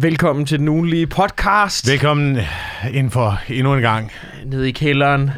[0.00, 1.90] Velkommen til den ugenlige podcast.
[1.90, 2.38] Velkommen
[2.92, 4.12] ind for endnu en gang.
[4.44, 5.30] Nede i kælderen,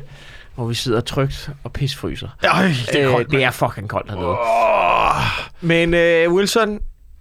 [0.54, 2.28] hvor vi sidder trygt og pisfryser.
[2.54, 4.28] Øj, det er, Øh, koldt, det er fucking koldt hernede.
[4.28, 5.22] Oh.
[5.60, 6.80] Men øh, Wilson,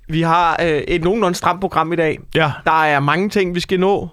[0.10, 2.20] vi har øh, et nogenlunde stramt program i dag.
[2.36, 4.10] Ja, Der er mange ting, vi skal nå.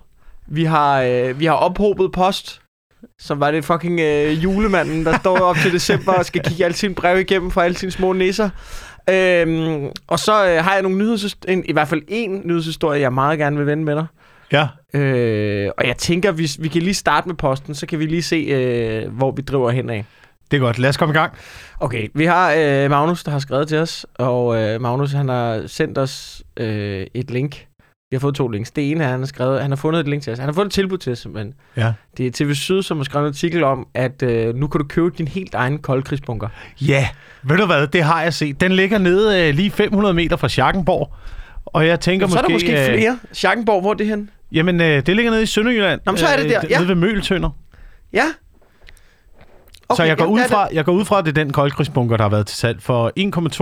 [0.48, 2.60] Vi har, øh, vi har ophobet post.
[3.18, 6.76] Så var det fucking øh, julemanden, der står op til december og skal kigge alle
[6.76, 8.50] sine breve igennem for alle sine små nisser.
[9.10, 13.12] Øhm, og så øh, har jeg nogle nyheds, en, i hvert fald en nyhedshistorie, jeg
[13.12, 14.06] meget gerne vil vende med dig.
[14.52, 14.68] ja.
[14.94, 18.22] Øh, og jeg tænker, hvis vi kan lige starte med posten, så kan vi lige
[18.22, 20.04] se, øh, hvor vi driver hen af.
[20.50, 20.78] Det er godt.
[20.78, 21.32] Lad os komme i gang.
[21.80, 25.62] Okay, vi har øh, Magnus, der har skrevet til os, og øh, Magnus han har
[25.66, 27.66] sendt os øh, et link.
[28.14, 28.70] Vi har fået to links.
[28.70, 30.38] Det ene er, han har skrevet, han har fundet et link til os.
[30.38, 31.54] Han har fundet et tilbud til os, simpelthen.
[31.76, 31.92] Ja.
[32.16, 34.86] Det er TV Syd, som har skrevet en artikel om, at øh, nu kan du
[34.86, 36.48] købe din helt egen koldkrigsbunker.
[36.80, 37.08] Ja,
[37.42, 37.86] ved du hvad?
[37.86, 38.60] Det har jeg set.
[38.60, 41.14] Den ligger nede øh, lige 500 meter fra Schackenborg.
[41.66, 43.18] Og jeg tænker så er der måske øh, flere.
[43.32, 44.30] Schackenborg, hvor er det hen?
[44.52, 46.00] Jamen, øh, det ligger nede i Sønderjylland.
[46.06, 46.76] Nå, men så er det der, Øh, ja.
[46.78, 47.50] Nede ved Møltønder.
[48.12, 48.24] Ja.
[49.88, 52.16] Okay, så jeg går, ud fra, jeg går ud fra, at det er den koldkrigsbunker,
[52.16, 53.12] der har været til salg for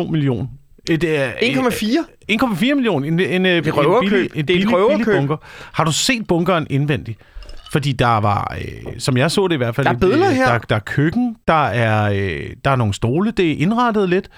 [0.05, 0.47] 1,2 millioner.
[0.91, 2.05] Et, øh, 1,4.
[2.33, 3.07] 1,4 millioner.
[3.09, 4.11] En, en, en, er røverkøb.
[4.11, 5.15] billig, en Det er et billig, billig røverkøb.
[5.17, 5.37] bunker.
[5.73, 7.19] Har du set bunkeren indvendigt?
[7.73, 9.85] Fordi der var, øh, som jeg så det i hvert fald...
[9.85, 10.47] Der er et, billeder øh, her.
[10.53, 14.29] Der, der er køkken, der er, øh, der er nogle stole, det er indrettet lidt.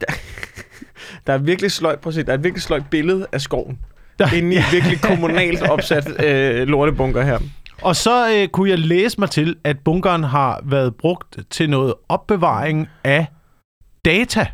[1.26, 3.78] Der er virkelig sløjt, prøv at se, der er et virkelig sløjt billede af skoven.
[4.18, 7.38] Der- Inde i en virkelig kommunalt opsat øh, lortebunker her.
[7.82, 11.94] Og så øh, kunne jeg læse mig til, at bunkeren har været brugt til noget
[12.08, 13.26] opbevaring af
[14.04, 14.46] data.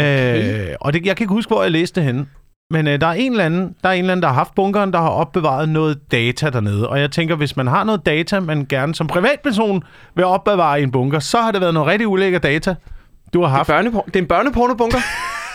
[0.00, 0.68] Okay.
[0.70, 2.26] Øh, og det, jeg kan ikke huske, hvor jeg læste det henne.
[2.72, 4.54] Men øh, der, er en eller anden, der er en eller anden, der har haft
[4.54, 6.88] bunkeren, der har opbevaret noget data dernede.
[6.88, 9.82] Og jeg tænker, hvis man har noget data, man gerne som privatperson
[10.14, 12.74] vil opbevare i en bunker, så har det været noget rigtig ulækker data,
[13.34, 13.86] du har Det er, haft.
[13.88, 14.98] børnepor- det er en børnepornobunker.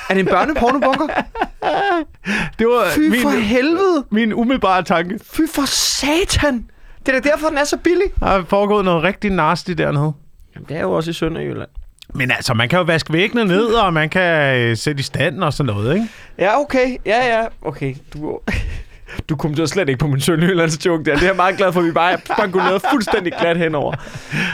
[0.10, 1.08] er det en børnepornobunker?
[2.60, 4.06] Det var Fy for min, helvede.
[4.12, 5.20] min umiddelbare tanke.
[5.24, 6.66] Fy for satan.
[7.06, 8.06] Det er da derfor, den er så billig.
[8.20, 10.14] Der er foregået noget rigtig nasty dernede.
[10.56, 11.70] Jamen, det er jo også i Sønderjylland.
[12.16, 15.44] Men altså, man kan jo vaske væggene ned, og man kan øh, sætte i stand
[15.44, 16.08] og sådan noget, ikke?
[16.38, 16.98] Ja, okay.
[17.06, 17.48] Ja, ja.
[17.62, 17.96] Okay.
[18.14, 18.40] Du,
[19.30, 21.14] du kommenterede slet ikke på min Sønderjyllands joke der.
[21.14, 23.94] Det er jeg meget glad for, at vi bare spangulerede fuldstændig glat henover.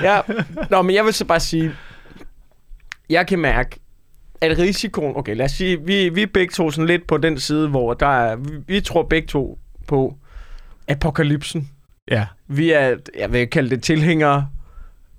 [0.04, 0.20] Ja.
[0.70, 1.72] Nå, men jeg vil så bare sige,
[3.10, 3.80] jeg kan mærke,
[4.42, 5.14] at risikoen...
[5.16, 7.94] Okay, lad os sige, vi, vi er begge to sådan lidt på den side, hvor
[7.94, 8.36] der er...
[8.36, 10.16] Vi, vi tror begge to på
[10.88, 11.70] apokalypsen.
[12.12, 12.26] Ja.
[12.48, 14.48] Vi er, jeg vil kalde det tilhængere,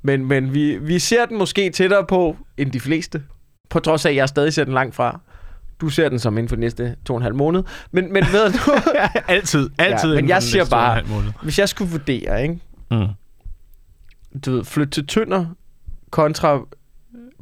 [0.02, 3.22] men, men vi, vi ser den måske tættere på end de fleste.
[3.70, 5.20] På trods af, at jeg stadig ser den langt fra.
[5.80, 7.62] Du ser den som inden for de næste to og en halv måned.
[7.92, 8.72] Men, men ved du,
[9.28, 9.70] altid.
[9.78, 10.14] Altid.
[10.14, 11.02] Ja, men jeg siger en bare-
[11.42, 12.58] hvis jeg skulle vurdere, ikke?
[12.90, 13.06] Mm.
[14.44, 15.46] Du ved, flytte til Tønder
[16.10, 16.60] kontra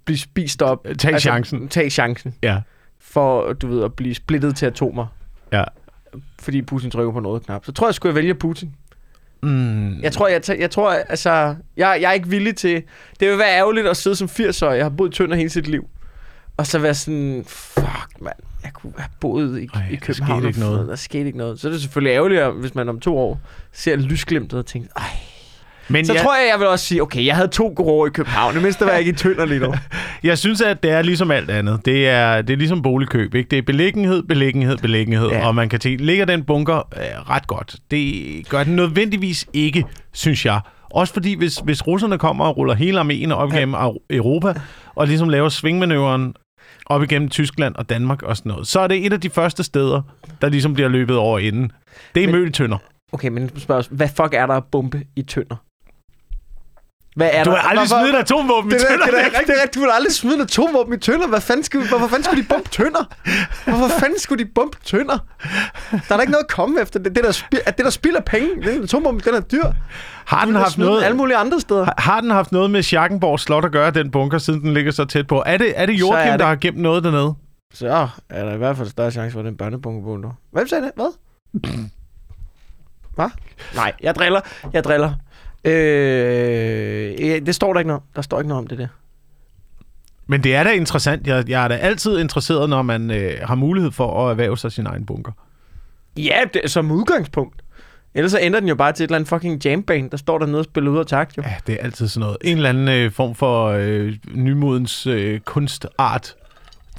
[0.04, 0.87] blive spist op.
[0.98, 1.69] Tag chancen.
[1.69, 2.60] Tag chancen Ja.
[3.00, 5.06] for, du ved, at blive splittet til atomer.
[5.53, 5.65] Ja.
[6.41, 7.65] Fordi Putin trykker på noget knap.
[7.65, 8.75] Så tror jeg, skulle jeg vælge Putin.
[9.43, 10.01] Mm.
[10.01, 11.31] Jeg tror, jeg, jeg tror, altså,
[11.77, 12.83] jeg, jeg er ikke villig til...
[13.21, 14.77] Det vil være ærgerligt at sidde som 80-årig.
[14.77, 15.84] Jeg har boet i Tønder hele sit liv.
[16.56, 20.41] Og så være sådan, fuck mand, jeg kunne have boet i, Ej, i der København.
[20.41, 20.89] skete ikke og- noget.
[20.89, 21.61] Der skete ikke noget.
[21.61, 23.41] Så er det selvfølgelig ærgerligt, hvis man om to år
[23.73, 25.03] ser lysglimtet og tænker, ej.
[25.88, 28.06] Men Så jeg, tror jeg, jeg vil også sige, okay, jeg havde to gode år
[28.06, 28.54] i København.
[28.54, 29.74] Det mindste var jeg ikke i Tønder lige nu.
[30.22, 31.80] jeg synes, at det er ligesom alt andet.
[31.84, 33.34] Det er, det er ligesom boligkøb.
[33.34, 33.48] Ikke?
[33.48, 35.28] Det er beliggenhed, beliggenhed, beliggenhed.
[35.28, 35.38] Ja.
[35.38, 35.46] Ja.
[35.46, 37.76] Og man kan tænke, ligger den bunker øh, ret godt?
[37.91, 40.60] Det gør den nødvendigvis ikke, synes jeg.
[40.91, 44.54] Også fordi, hvis, hvis russerne kommer og ruller hele arméen op igennem Au- Europa,
[44.94, 46.34] og ligesom laver svingmanøvren
[46.86, 49.62] op igennem Tyskland og Danmark og sådan noget, så er det et af de første
[49.64, 50.02] steder,
[50.42, 51.72] der ligesom bliver løbet over inden.
[52.14, 52.78] Det er Men- Møltønder.
[53.12, 55.56] Okay, men spørg, hvad fuck er der at bombe i Tønder?
[57.16, 57.56] Hvad er Du der?
[57.56, 59.06] har aldrig Hvorfor- smidt et atomvåben i Det er, Tønder.
[59.06, 59.75] det, er, det, er, rigtigt, det er rigtigt.
[59.75, 61.26] Du vil aldrig smide en atomvåben i Tønder.
[61.28, 63.04] Hvad fanden skulle, hvorfor fanden skulle de bombe Tønder?
[63.65, 65.19] Hvorfor fanden skulle de bombe Tønder?
[65.91, 66.98] Der er da ikke noget at komme efter.
[67.00, 68.48] Det, det, der, spil, det der spilder penge.
[68.72, 69.65] Den atomvåben, den er dyr.
[70.26, 71.04] Har den Du haft noget...
[71.04, 71.84] alle mulige andre steder.
[71.84, 74.92] Har- Har den haft noget med Schackenborg Slot at gøre, den bunker, siden den ligger
[74.92, 75.42] så tæt på?
[75.47, 77.34] Er det, er det Så er Joachim, det- der har gemt noget dernede?
[77.75, 77.88] Så
[78.31, 80.32] er der i hvert fald større chance for, den børnebunke på nu.
[80.53, 80.92] Hvem sagde det?
[80.97, 81.12] Hvad?
[83.15, 83.28] Hvad?
[83.74, 84.41] Nej, jeg driller.
[84.72, 85.12] Jeg driller.
[85.65, 88.03] Øh, det står der ikke noget.
[88.16, 88.89] Der står ikke noget om det der.
[90.27, 91.27] Men det er da interessant.
[91.27, 94.72] Jeg, jeg er da altid interesseret, når man øh, har mulighed for at erhverve sig
[94.72, 95.33] sin egen bunker.
[96.16, 97.62] Ja, det, som udgangspunkt.
[98.15, 100.47] Ellers så ender den jo bare til et eller andet fucking jamband, der står der
[100.47, 101.42] nede og spiller ud og takt, jo.
[101.47, 102.36] Ja, det er altid sådan noget.
[102.45, 106.34] En eller anden øh, form for øh, nymodens øh, kunstart,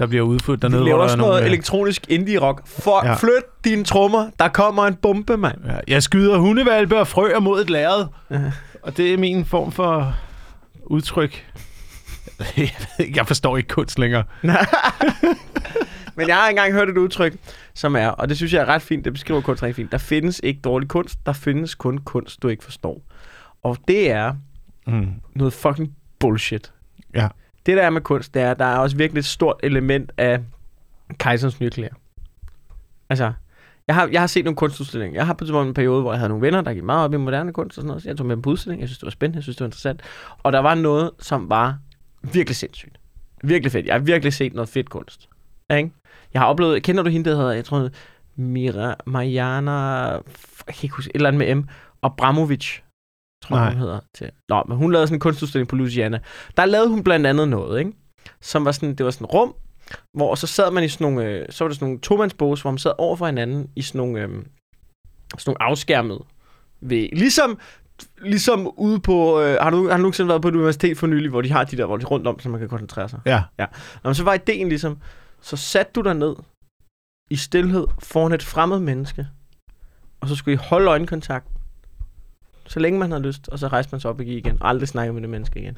[0.01, 0.83] der bliver udført dernede.
[0.83, 2.67] laver hvor der også noget nogle, øh, elektronisk indie-rock.
[2.67, 3.13] For Ja.
[3.13, 5.57] flyt dine trommer, der kommer en bombe, mand.
[5.65, 8.05] Ja, jeg skyder hundevalpe og frøer mod et lærred.
[8.31, 8.51] Ja.
[8.83, 10.15] Og det er min form for
[10.83, 11.45] udtryk.
[13.15, 14.23] Jeg forstår ikke kunst længere.
[16.15, 17.33] Men jeg har engang hørt et udtryk,
[17.73, 19.91] som er, og det synes jeg er ret fint, det beskriver kunst rigtig fint.
[19.91, 23.01] Der findes ikke dårlig kunst, der findes kun kunst, du ikke forstår.
[23.63, 24.33] Og det er
[24.87, 25.07] Mm.
[25.35, 26.71] noget fucking bullshit.
[27.15, 27.27] Ja.
[27.65, 30.11] Det der er med kunst, det er, at der er også virkelig et stort element
[30.17, 30.39] af
[31.17, 31.93] kejserens nye klæder.
[33.09, 33.33] Altså,
[33.87, 35.19] jeg har, jeg har set nogle kunstudstillinger.
[35.19, 37.05] Jeg har på et tidspunkt en periode, hvor jeg havde nogle venner, der gik meget
[37.05, 38.03] op i moderne kunst og sådan noget.
[38.03, 38.81] Så jeg tog med dem på udstilling.
[38.81, 39.37] Jeg synes, det var spændende.
[39.37, 40.01] Jeg synes, det var interessant.
[40.43, 41.77] Og der var noget, som var
[42.21, 42.99] virkelig sindssygt.
[43.43, 43.85] Virkelig fedt.
[43.85, 45.29] Jeg har virkelig set noget fedt kunst.
[45.69, 45.91] Ja, Ikke?
[46.33, 46.83] Jeg har oplevet...
[46.83, 47.89] Kender du hende, der hedder, jeg tror,
[48.35, 49.71] Mira, Mariana...
[49.71, 50.21] Jeg
[50.75, 51.67] kan ikke huske, et eller andet med M.
[52.01, 52.79] Og Bramovic,
[53.41, 53.71] tror Nej.
[53.71, 53.99] hun hedder.
[54.13, 54.31] Til.
[54.49, 56.19] Nå, men hun lavede sådan en kunstudstilling på Louisiana.
[56.57, 57.91] Der lavede hun blandt andet noget, ikke?
[58.41, 59.55] Som var sådan, det var sådan et rum,
[60.17, 62.71] hvor så sad man i sådan nogle, øh, så var der sådan nogle tomandsbås, hvor
[62.71, 64.45] man sad over for hinanden i sådan nogle, øh, sådan
[65.45, 66.23] nogle afskærmede
[66.81, 67.59] ved, ligesom,
[68.21, 71.29] ligesom ude på, øh, har, du, har du nogensinde været på et universitet for nylig,
[71.29, 73.19] hvor de har de der, hvor de rundt om, så man kan koncentrere sig?
[73.25, 73.65] Ja.
[74.03, 74.97] Nå, men så var ideen ligesom,
[75.41, 76.35] så satte du dig ned
[77.29, 79.27] i stillhed foran et fremmed menneske,
[80.21, 81.47] og så skulle I holde øjenkontakt,
[82.71, 84.87] så længe man havde lyst, og så rejste man sig op og igen, og aldrig
[84.87, 85.77] snakke med det menneske igen.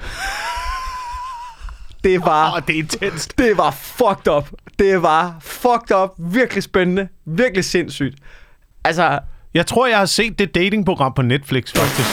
[2.03, 2.53] Det var...
[2.55, 3.37] Åh, det er intenst.
[3.37, 4.49] Det var fucked up.
[4.79, 6.09] Det var fucked up.
[6.17, 7.07] Virkelig spændende.
[7.25, 8.17] Virkelig sindssygt.
[8.83, 9.19] Altså,
[9.53, 12.09] Jeg tror, jeg har set det datingprogram på Netflix, faktisk.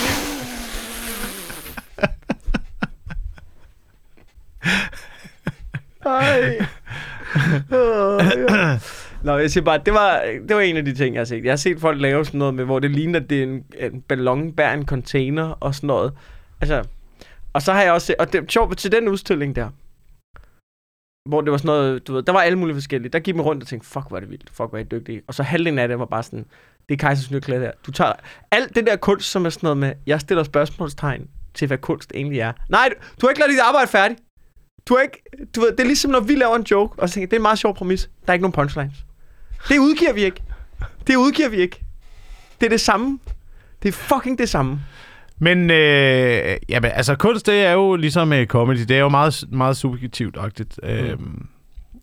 [6.07, 6.67] ej.
[9.23, 11.45] Nå, jeg siger bare, det var, det var en af de ting, jeg har set.
[11.45, 13.65] Jeg har set folk lave sådan noget med, hvor det ligner, at det er en,
[13.79, 16.13] en ballon bærer en container og sådan noget.
[16.61, 16.85] Altså,
[17.53, 19.69] og så har jeg også set, og det er sjovt til den udstilling der,
[21.29, 23.11] hvor det var sådan noget, du ved, der var alle mulige forskellige.
[23.11, 24.85] Der gik man rundt og tænkte, fuck, hvor er det vildt, fuck, hvor er I
[24.85, 25.23] dygtige.
[25.27, 26.47] Og så halvdelen af det var bare sådan,
[26.89, 27.73] det er Kajsers nye klæder der.
[27.87, 28.13] Du tager
[28.51, 32.13] alt det der kunst, som er sådan noget med, jeg stiller spørgsmålstegn til, hvad kunst
[32.15, 32.53] egentlig er.
[32.69, 34.21] Nej, du, du har ikke lavet dit arbejde færdigt.
[34.89, 35.23] Du har ikke,
[35.57, 37.39] du ved, det er ligesom, når vi laver en joke, og så tænker det er
[37.39, 38.11] en meget sjov præmis.
[38.27, 39.05] Der er ikke nogen punchlines.
[39.69, 40.43] Det udgiver vi ikke.
[41.07, 41.81] Det udgiver vi ikke.
[42.61, 43.19] Det er det samme.
[43.83, 44.81] Det er fucking det samme.
[45.39, 48.77] Men øh, jamen, altså, kunst, det er jo ligesom øh, comedy.
[48.79, 50.79] Det er jo meget, meget subjektivt-agtigt.
[50.83, 50.89] Mm.
[50.89, 51.47] Øhm,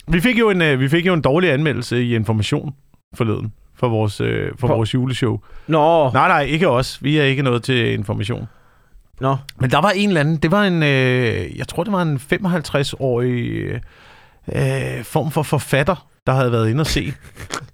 [0.07, 2.73] vi, fik jo en, øh, vi fik jo en dårlig anmeldelse i Information
[3.15, 5.39] forleden for vores, øh, for For- vores juleshow.
[5.67, 7.03] Nå, Nej, nej, ikke os.
[7.03, 8.45] Vi er ikke noget til Information.
[9.21, 9.37] nå.
[9.59, 12.17] Men der var en eller anden, det var en, øh, jeg tror det var en
[12.17, 13.51] 55-årig
[14.55, 17.13] øh, form for forfatter, der havde været inde og se,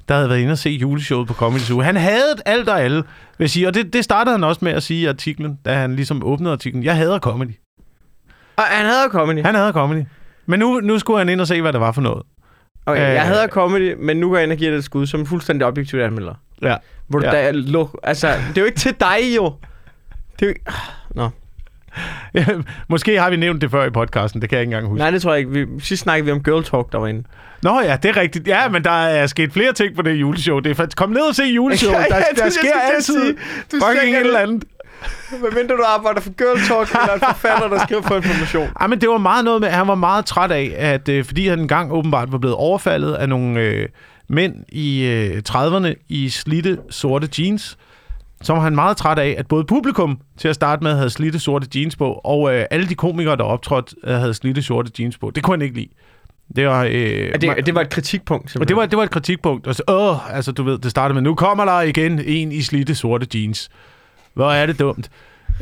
[0.07, 1.81] der havde været inde og se juleshowet på Comedy Zoo.
[1.81, 2.95] Han havde alt og alle,
[3.37, 5.73] vil jeg sige, og det, det startede han også med at sige i artiklen, da
[5.75, 6.83] han ligesom åbnede artiklen.
[6.83, 7.51] Jeg hader comedy.
[8.55, 9.43] Og han hader comedy.
[9.45, 10.03] Han hader comedy.
[10.45, 12.23] Men nu, nu skulle han ind og se, hvad det var for noget.
[12.85, 13.13] Okay, Øh.
[13.13, 15.25] jeg hader comedy, men nu går jeg ind og giver det et skud som en
[15.25, 16.33] fuldstændig objektiv anmelder.
[16.61, 16.75] Ja.
[17.07, 17.31] Hvor Ja.
[17.31, 19.53] der altså, det er jo ikke til dig jo.
[20.39, 20.61] Det er jo ikke...
[21.15, 21.29] Nå.
[22.33, 22.45] Ja,
[22.89, 24.99] Måske har vi nævnt det før i podcasten, det kan jeg ikke engang huske.
[24.99, 25.51] Nej, det tror jeg ikke.
[25.51, 27.23] Vi, sidst snakkede vi om Girl Talk, der var inde.
[27.61, 28.47] Nå ja, det er rigtigt.
[28.47, 30.59] Ja, men der er sket flere ting på det juleshow.
[30.59, 31.91] Det er faktisk, kom ned og se juleshow.
[31.91, 33.37] Ja, ja, der, der jeg sker altid
[33.69, 34.63] fucking et eller andet.
[35.31, 38.69] Medmindre du arbejder for Girl Talk, eller en forfatter, der skriver for information.
[38.81, 41.25] Ja, men det var meget noget med, at han var meget træt af, at øh,
[41.25, 43.87] fordi han engang åbenbart var blevet overfaldet af nogle øh,
[44.27, 47.77] mænd i øh, 30'erne i slitte sorte jeans,
[48.43, 51.39] så var han meget træt af, at både publikum til at starte med havde slitte
[51.39, 55.17] sorte jeans på, og øh, alle de komikere, der optrådte, øh, havde slitte sorte jeans
[55.17, 55.31] på.
[55.35, 55.89] Det kunne han ikke lide.
[56.55, 56.91] Det var, øh,
[57.41, 58.67] det, det var et kritikpunkt, og simpelthen.
[58.67, 59.67] det var, det var et kritikpunkt.
[59.67, 62.61] Og så, åh, altså du ved, det startede med, nu kommer der igen en i
[62.61, 63.69] slitte sorte jeans.
[64.33, 65.09] Hvor er det dumt.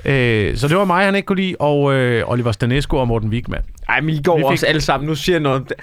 [0.05, 3.29] Øh, så det var mig, han ikke kunne lide, og øh, Oliver Stanesco og Morten
[3.29, 3.61] Wigman.
[3.89, 5.07] Ej, men I går Vi fik- også alle sammen.
[5.07, 5.73] Nu siger jeg noget.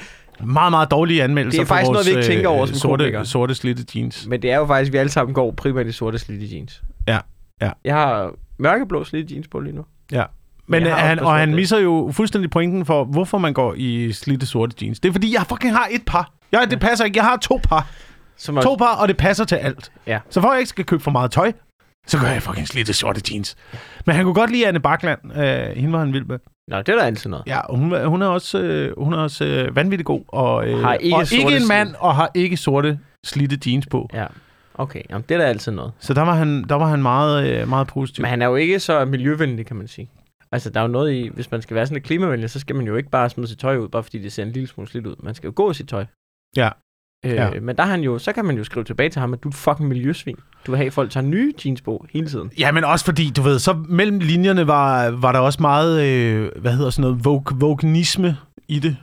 [0.45, 2.75] Meget, meget dårlige anmeldelser Det er faktisk for noget, vores, vi ikke tænker over som
[2.77, 3.27] sorte, komikere.
[3.27, 4.27] sorte slitte jeans.
[4.27, 6.83] Men det er jo faktisk, at vi alle sammen går primært i sorte slidte jeans.
[7.09, 7.19] Ja,
[7.63, 7.71] ja.
[7.85, 9.85] Jeg har mørkeblå slidte jeans på lige nu.
[10.13, 10.25] Ja.
[10.67, 11.57] Men jeg øh, han, også og han sorte.
[11.57, 15.01] misser jo fuldstændig pointen for, hvorfor man går i slitte sorte jeans.
[15.01, 16.33] Det er fordi, jeg fucking har et par.
[16.53, 17.17] Jeg, det passer ikke.
[17.17, 17.87] Jeg har to par.
[18.37, 19.93] Som To par, og det passer til alt.
[20.07, 20.19] Ja.
[20.31, 21.53] Så for at jeg ikke skal købe for meget tøj,
[22.07, 23.57] så gør jeg fucking slitte sorte jeans.
[24.07, 25.19] Men han kunne godt lide Anne Bakland.
[25.37, 26.39] Øh, hende var han vild med.
[26.69, 27.47] Nå, det er da altid noget.
[27.47, 30.23] Ja, hun, er- hun er også, øh, hun er også øh, vanvittig god.
[30.29, 34.09] Og, øh, Har ikke og ikke en mand, og har ikke sorte slitte jeans på.
[34.15, 34.27] Ja.
[34.75, 35.93] Okay, jamen, det er da altid noget.
[35.99, 38.23] Så der var han, der var han meget, øh, meget positiv.
[38.23, 40.11] Men han er jo ikke så miljøvenlig, kan man sige.
[40.53, 42.77] Altså, der er jo noget i, hvis man skal være sådan lidt klimavenlig, så skal
[42.77, 44.89] man jo ikke bare smide sit tøj ud, bare fordi det ser en lille smule
[44.89, 45.17] slidt ud.
[45.23, 46.05] Man skal jo gå i sit tøj.
[46.57, 46.69] Ja.
[47.27, 47.51] Øh, Ja.
[47.63, 49.49] Men der er han jo, så kan man jo skrive tilbage til ham, at du
[49.49, 50.37] er fucking miljøsvin.
[50.67, 52.51] Du vil have, at folk tager nye jeans på hele tiden.
[52.59, 56.51] Ja, men også fordi, du ved, så mellem linjerne var, var der også meget, øh,
[56.57, 58.37] hvad hedder sådan noget, vogue, voguenisme
[58.69, 58.97] i det.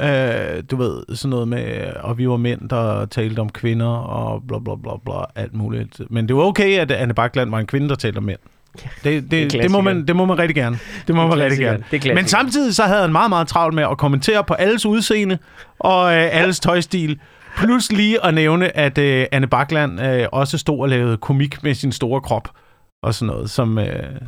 [0.00, 4.42] Øh, du ved, sådan noget med, og vi var mænd, der talte om kvinder, og
[4.48, 6.00] bla bla bla bla, alt muligt.
[6.10, 8.38] Men det var okay, at Anne Bakland var en kvinde, der talte om mænd.
[8.74, 10.78] Det, det, det, det, må man, det må man rigtig gerne.
[11.06, 11.84] Det må man rigtig gerne.
[11.90, 15.38] Det Men samtidig så havde han meget, meget travlt med at kommentere på alles udseende
[15.78, 17.18] og øh, alles tøjstil.
[17.58, 21.74] Plus lige at nævne, at øh, Anne Bakland øh, også stod og lavede komik med
[21.74, 22.48] sin store krop
[23.02, 24.20] og sådan noget, som, øh,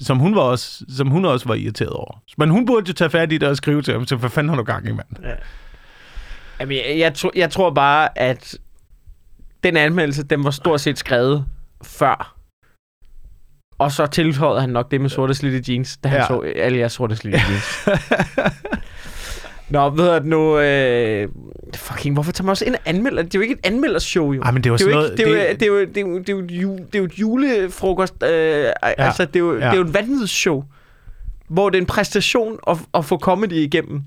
[0.00, 2.22] som, hun var også, som hun også var irriteret over.
[2.38, 4.48] Men hun burde jo tage fat i det og skrive til ham, så hvad fanden
[4.48, 5.08] har du gang i, mand?
[6.60, 8.58] Jamen, jeg, jeg, tror, jeg tror bare, at
[9.64, 11.44] den anmeldelse, den var stort set skrevet
[11.82, 12.34] før.
[13.78, 16.22] Og så tilføjede han nok det med sorte slidte jeans, da han Ja.
[16.22, 16.26] ja.
[16.28, 17.88] så alle jeres sorte slidte jeans.
[19.70, 20.58] Nå, ved jeg nu...
[20.58, 21.28] Øh,
[21.76, 23.22] fucking, hvorfor tager man også ind og anmelder?
[23.22, 24.42] Det er jo ikke et anmeldershow, jo.
[24.42, 25.18] Ej, men det var det er sådan jo noget...
[25.18, 26.94] det, er jo, det, er det, er jo, det, er jo, det, er jo, det
[26.94, 28.14] er jo et julefrokost.
[28.22, 28.72] Øh, ja.
[28.82, 29.58] Altså, det er, jo, ja.
[29.66, 30.64] det er jo et vanvidsshow,
[31.48, 34.02] hvor det er en præstation at, at få comedy igennem.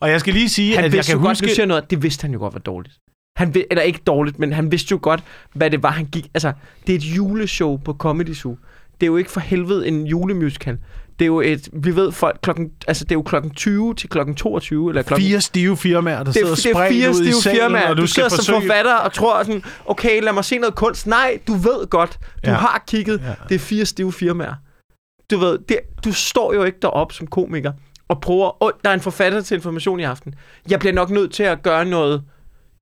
[0.00, 1.46] Og jeg skal lige sige, Han at jeg kan jo godt, huske...
[1.46, 2.94] nu siger noget, det vidste han jo godt var dårligt.
[3.36, 6.26] Han, vi- eller ikke dårligt, men han vidste jo godt, hvad det var, han gik...
[6.34, 6.52] Altså,
[6.86, 8.56] det er et juleshow på Comedy Zoo.
[9.00, 10.78] Det er jo ikke for helvede en julemusical.
[11.18, 11.68] Det er jo et...
[11.72, 12.70] Vi ved folk klokken...
[12.88, 15.26] Altså, det er jo klokken 20 til klokken 22, eller klokken...
[15.26, 17.88] Fire stive firmaer, der det, sidder er, det er fire stive firmaer.
[17.90, 18.60] og Du, du skal sidder som forsøge...
[18.60, 21.06] forfatter og tror sådan, okay, lad mig se noget kunst.
[21.06, 22.18] Nej, du ved godt.
[22.44, 22.54] Du Ja.
[22.56, 23.20] har kigget.
[23.26, 23.34] Ja.
[23.48, 24.54] Det er fire stive firmaer.
[25.30, 27.72] Du ved, det, du står jo ikke derop som komiker
[28.08, 28.62] og prøver...
[28.62, 30.34] Oh, der er en forfatter til information i aften.
[30.70, 32.22] Jeg bliver nok nødt til at gøre noget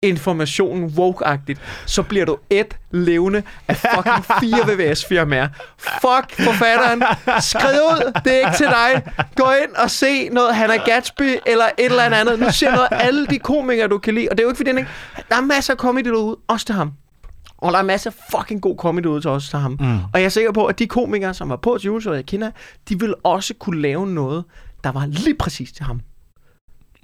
[0.02, 5.48] information woke-agtigt, så bliver du et levende af fucking fire VVS-firmaer.
[5.78, 7.02] Fuck forfatteren.
[7.40, 8.12] Skriv ud.
[8.24, 9.12] Det er ikke til dig.
[9.36, 12.38] Gå ind og se noget Hannah Gatsby eller et eller andet.
[12.38, 14.28] Nu ser noget af alle de komikere, du kan lide.
[14.30, 14.90] Og det er jo ikke fordi, den ikke...
[15.28, 16.36] Der er masser af comedy derude.
[16.48, 16.92] Også til ham.
[17.58, 19.76] Og der er masser af fucking god comedy derude til os til ham.
[19.80, 19.98] Mm.
[19.98, 22.50] Og jeg er sikker på, at de komikere, som var på til juleshowet, jeg kender,
[22.88, 24.44] de vil også kunne lave noget,
[24.84, 26.00] der var lige præcis til ham.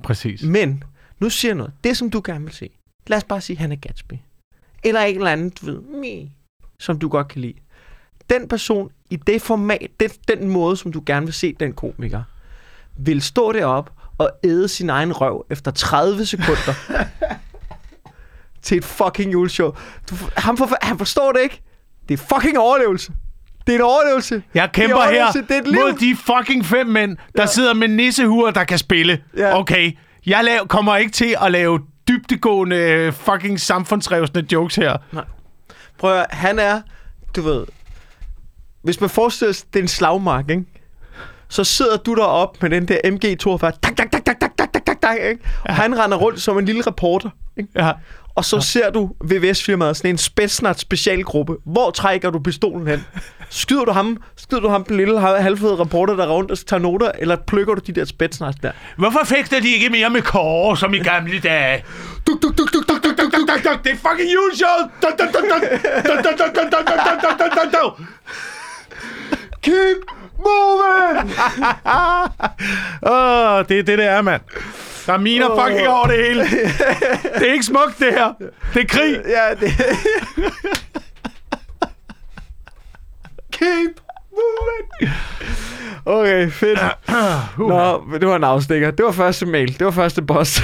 [0.02, 0.42] Præcis.
[0.42, 0.84] Men,
[1.20, 1.72] nu siger jeg noget.
[1.84, 2.70] Det, som du gerne vil se.
[3.06, 4.14] Lad os bare sige, at han er Gatsby.
[4.84, 6.28] Eller en eller anden, du ved,
[6.78, 7.54] som du godt kan lide.
[8.30, 12.22] Den person i det format, det, den måde, som du gerne vil se den komiker,
[12.96, 16.74] vil stå derop og æde sin egen røv efter 30 sekunder
[18.62, 19.70] til et fucking juleshow.
[20.10, 21.62] Du, han, for, han forstår det ikke.
[22.08, 23.12] Det er fucking overlevelse.
[23.66, 24.42] Det er en overlevelse.
[24.54, 25.32] Jeg kæmper Det er her.
[25.32, 27.46] Det er mod de fucking fem mænd, der ja.
[27.46, 29.22] sidder med nissehuer, der kan spille.
[29.36, 29.58] Ja.
[29.58, 29.92] Okay,
[30.26, 34.96] jeg lav, kommer ikke til at lave dybtegående øh, fucking samfundsrevsende jokes her.
[35.98, 36.80] Prøv at, høre, han er,
[37.36, 37.66] du ved,
[38.82, 40.64] hvis man forestiller sig, det er en slagmark, ikke?
[41.48, 44.86] Så sidder du deroppe med den der MG42, tak, tak, tak, tak, tak, tak, tak,
[44.86, 45.44] tak, tak, ikke?
[45.64, 47.68] Og han render rundt som en lille reporter, ikke?
[47.76, 47.92] Ja.
[48.34, 51.56] Og så ser du VVS-firmaet, sådan en Spetsnaz specialgruppe.
[51.64, 53.04] Hvor trækker du pistolen hen?
[53.50, 56.80] Skyder du ham, skyder du ham den lille halvfede reporter, der er rundt og tager
[56.80, 58.72] noter, eller plukker du de der Spetsnaz der?
[58.96, 61.84] Hvorfor fægter de ikke mere med kåre, som i gamle dage?
[62.26, 63.84] Duk, duk, duk, duk, duk, duk, duk, duk, duk, duk.
[63.84, 64.78] Det er fucking juleshow!
[65.02, 65.62] Duk, duk, duk, duk.
[66.08, 68.00] Duk, duk, duk, duk, duk, duk, duk, duk, duk, duk.
[69.62, 71.30] Keep moving!
[73.12, 74.42] Åh, det er det, det er, mand.
[75.06, 75.64] Der er miner Åh.
[75.64, 76.44] fucking over det hele.
[77.38, 78.32] Det er ikke smukt, det her.
[78.74, 79.20] Det er krig.
[79.26, 79.72] Ja, det...
[83.52, 85.12] Keep moving!
[86.04, 86.78] Okay, fedt.
[87.58, 88.90] Nå, det var en afstikker.
[88.90, 89.78] Det var første mail.
[89.78, 90.62] Det var første post.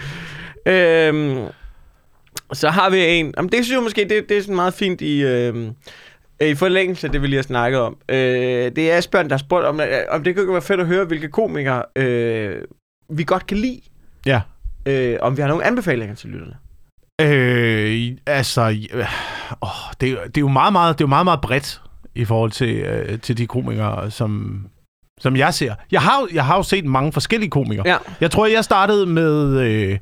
[0.66, 1.38] øhm,
[2.52, 3.34] så har vi en...
[3.36, 5.22] Jamen, det synes jeg måske, det, det er sådan meget fint i...
[5.22, 5.70] Øhm,
[6.40, 7.96] i forlængelse af det, vi lige har snakket om.
[8.08, 8.16] Øh,
[8.76, 11.04] det er Asbjørn, der har spurgt, om, øh, om det kan være fedt at høre,
[11.04, 12.56] hvilke komikere øh,
[13.10, 13.80] vi godt kan lide.
[14.26, 14.40] Ja.
[14.86, 16.54] Øh, om vi har nogle anbefalinger til lytterne.
[17.20, 19.06] Øh, altså, øh,
[19.62, 19.68] åh,
[20.00, 21.80] det, er jo- det er jo meget, meget, det er jo meget, meget bredt
[22.14, 24.60] i forhold til, øh, til de komikere, som,
[25.20, 25.74] som jeg ser.
[25.92, 27.88] Jeg har, jeg har jo set mange forskellige komikere.
[27.88, 27.96] Ja.
[28.20, 29.60] Jeg tror, jeg startede med...
[29.60, 29.98] Øh,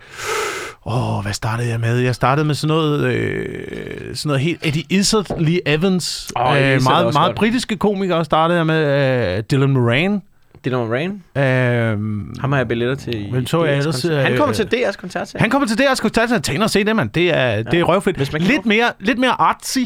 [0.87, 1.99] Åh, hvad startede jeg med?
[1.99, 6.33] Jeg startede med sådan noget, øh, sådan noget helt Eddie Izzard, Lee Evans.
[6.37, 7.37] Eddie øh, meget meget godt.
[7.37, 9.37] britiske komikere startede jeg med.
[9.39, 10.23] Øh, Dylan Moran.
[10.65, 11.11] Det er noget Rain.
[11.11, 13.27] Øh, Ham har jeg billetter til.
[13.27, 14.23] i Hvem så jeg DR's ellers, koncert.
[14.23, 15.33] Han øh, kommer til DR's koncert.
[15.37, 17.11] han kommer til det, jeg skulle tage til at se det, mand.
[17.11, 18.33] Det er, det er røvfedt.
[18.41, 19.79] Lidt mere, lidt mere artsy,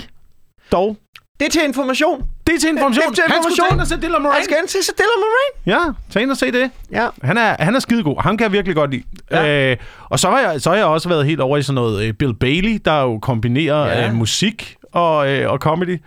[0.72, 0.96] dog.
[1.40, 2.24] Det er til information.
[2.46, 3.02] Det er til information.
[3.02, 3.66] Det er til Han skulle information.
[3.68, 4.34] tage ind og se Dylan Moran.
[4.34, 5.52] Han skal ind til så Dylan Moran.
[5.66, 6.70] Ja, tag ind og se det.
[6.92, 7.06] Ja.
[7.22, 8.22] Han er, han er skidegod.
[8.22, 9.02] Han kan jeg virkelig godt lide.
[9.30, 9.70] Ja.
[9.70, 9.76] Øh,
[10.08, 12.12] og så har, jeg, så har jeg også været helt over i sådan noget øh,
[12.12, 14.08] Bill Bailey, der jo kombinerer Ja.
[14.08, 16.02] øh, musik og, øh, og comedy,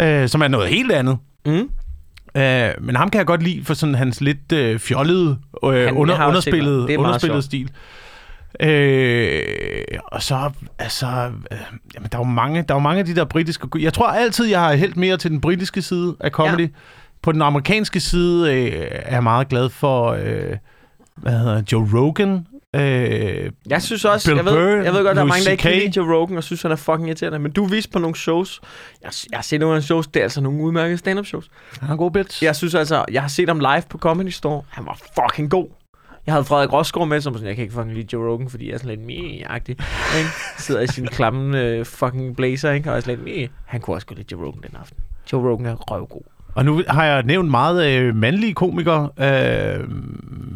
[0.00, 1.18] øh, som er noget helt andet.
[1.46, 1.68] Mm.
[2.36, 5.92] Øh, men ham kan jeg godt lide for sådan hans lidt øh, fjollede, øh, jeg
[5.94, 7.70] under, underspillede, er underspillede stil.
[8.60, 9.42] Øh,
[10.06, 11.06] og så, altså,
[11.52, 11.58] øh,
[11.94, 13.68] jamen, der er jo mange, der er jo mange af de der britiske...
[13.78, 16.60] Jeg tror altid, jeg har hældt mere til den britiske side af comedy.
[16.60, 16.68] Ja.
[17.22, 20.56] På den amerikanske side øh, er jeg meget glad for, øh,
[21.16, 22.46] hvad hedder Joe Rogan.
[22.76, 25.50] Øh, Jeg synes også, Bill jeg ved, Burr, jeg ved godt, der er mange, der
[25.50, 27.38] ikke kan lide Joe Rogan, og synes, han er fucking irriterende.
[27.38, 28.60] Men du viste på nogle shows.
[29.02, 30.06] Jeg, jeg har set nogle af hans shows.
[30.06, 31.50] Det er altså nogle udmærkede stand-up shows.
[31.80, 32.42] han har gode bits.
[32.42, 34.62] Jeg synes altså, jeg har set ham live på Comedy Store.
[34.68, 35.66] Han var fucking god.
[36.26, 38.66] Jeg havde Frederik Rosgaard med, som sådan, jeg kan ikke fucking lide Joe Rogan, fordi
[38.66, 39.84] jeg er sådan lidt meh-agtig.
[40.58, 42.90] Sidder i sin klamme øh, fucking blazer, ikke?
[42.90, 43.48] og er sådan lidt meh.
[43.64, 44.98] Han kunne også godt lide Joe Rogan den aften.
[45.32, 46.22] Joe Rogan er røvgod.
[46.54, 49.90] Og nu har jeg nævnt meget øh, mandlige komikere, øh,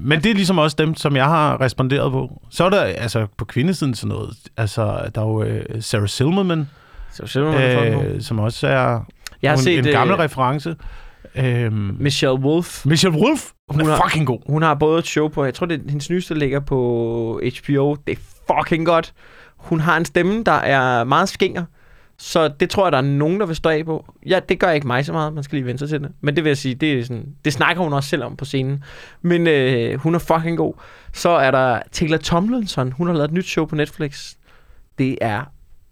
[0.03, 2.43] men det er ligesom også dem, som jeg har responderet på.
[2.51, 4.37] Så er der altså på kvindesiden sådan noget.
[4.57, 6.69] Altså, der er jo øh, Sarah Silverman,
[7.11, 9.01] simpelthen øh, øh, som også er
[9.43, 10.77] Jeg har en, set en gammel øh, reference.
[11.35, 12.87] Øh, Michelle Wolf.
[12.87, 14.39] Michelle Wolf, hun, Hun er fucking god.
[14.47, 17.97] Hun har både et show på, jeg tror, det er, hendes nyeste ligger på HBO.
[18.07, 19.15] Det er fucking godt.
[19.57, 21.65] Hun har en stemme, der er meget skinger.
[22.19, 24.15] Så det tror jeg, der er nogen, der vil stå af på.
[24.27, 25.33] Ja, det gør ikke mig så meget.
[25.33, 26.11] Man skal lige vente sig til det.
[26.21, 28.45] Men det vil jeg sige, det, er sådan, det snakker hun også selv om på
[28.45, 28.85] scenen.
[29.23, 30.75] Men øh, hun er fucking god.
[31.13, 32.93] Så er der Taylor Tomlinson.
[32.93, 34.35] Hun har lavet et nyt show på Netflix.
[34.99, 35.43] Det er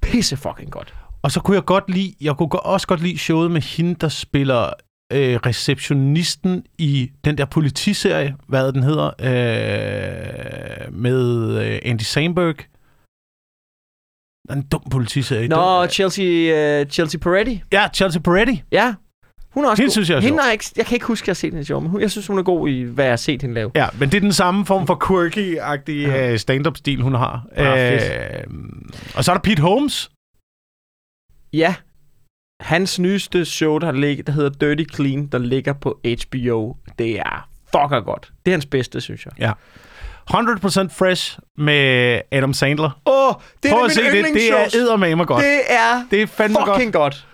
[0.02, 0.94] pisse fucking godt.
[1.22, 4.08] Og så kunne jeg godt lide, jeg kunne også godt lide showet med hende, der
[4.08, 4.70] spiller
[5.12, 12.56] øh, receptionisten i den der politiserie, hvad den hedder, øh, med øh, Andy Samberg.
[14.52, 15.48] En dum politiserie.
[15.48, 17.62] Nå, Den- Chelsea, uh, Chelsea Peretti.
[17.72, 18.62] Ja, Chelsea Peretti.
[18.72, 18.94] Ja.
[19.50, 19.92] Hun er også Hende god.
[19.92, 21.64] synes jeg er hende er ikke, jeg kan ikke huske, at jeg har set hende
[21.64, 23.70] sjov, men hun, jeg synes, hun er god i, hvad jeg har set hende lave.
[23.74, 26.28] Ja, men det er den samme form for quirky-agtig Ja.
[26.30, 26.36] ja.
[26.36, 27.46] stand-up-stil, hun har.
[27.52, 28.44] Ah, øh,
[29.16, 30.10] og så er der Pete Holmes.
[31.52, 31.74] Ja.
[32.60, 37.48] Hans nyeste show, der, ligger, der hedder Dirty Clean, der ligger på HBO, det er
[37.64, 38.32] fucker godt.
[38.46, 39.52] Det er hans bedste, synes jeg.
[40.30, 43.00] 100% Fresh med Adam Sandler.
[43.06, 44.24] Åh, oh, det Prøv er at se det.
[44.34, 45.44] Det er eddermame godt.
[45.44, 46.76] Det er Det er fandme godt.
[46.76, 47.26] fucking godt.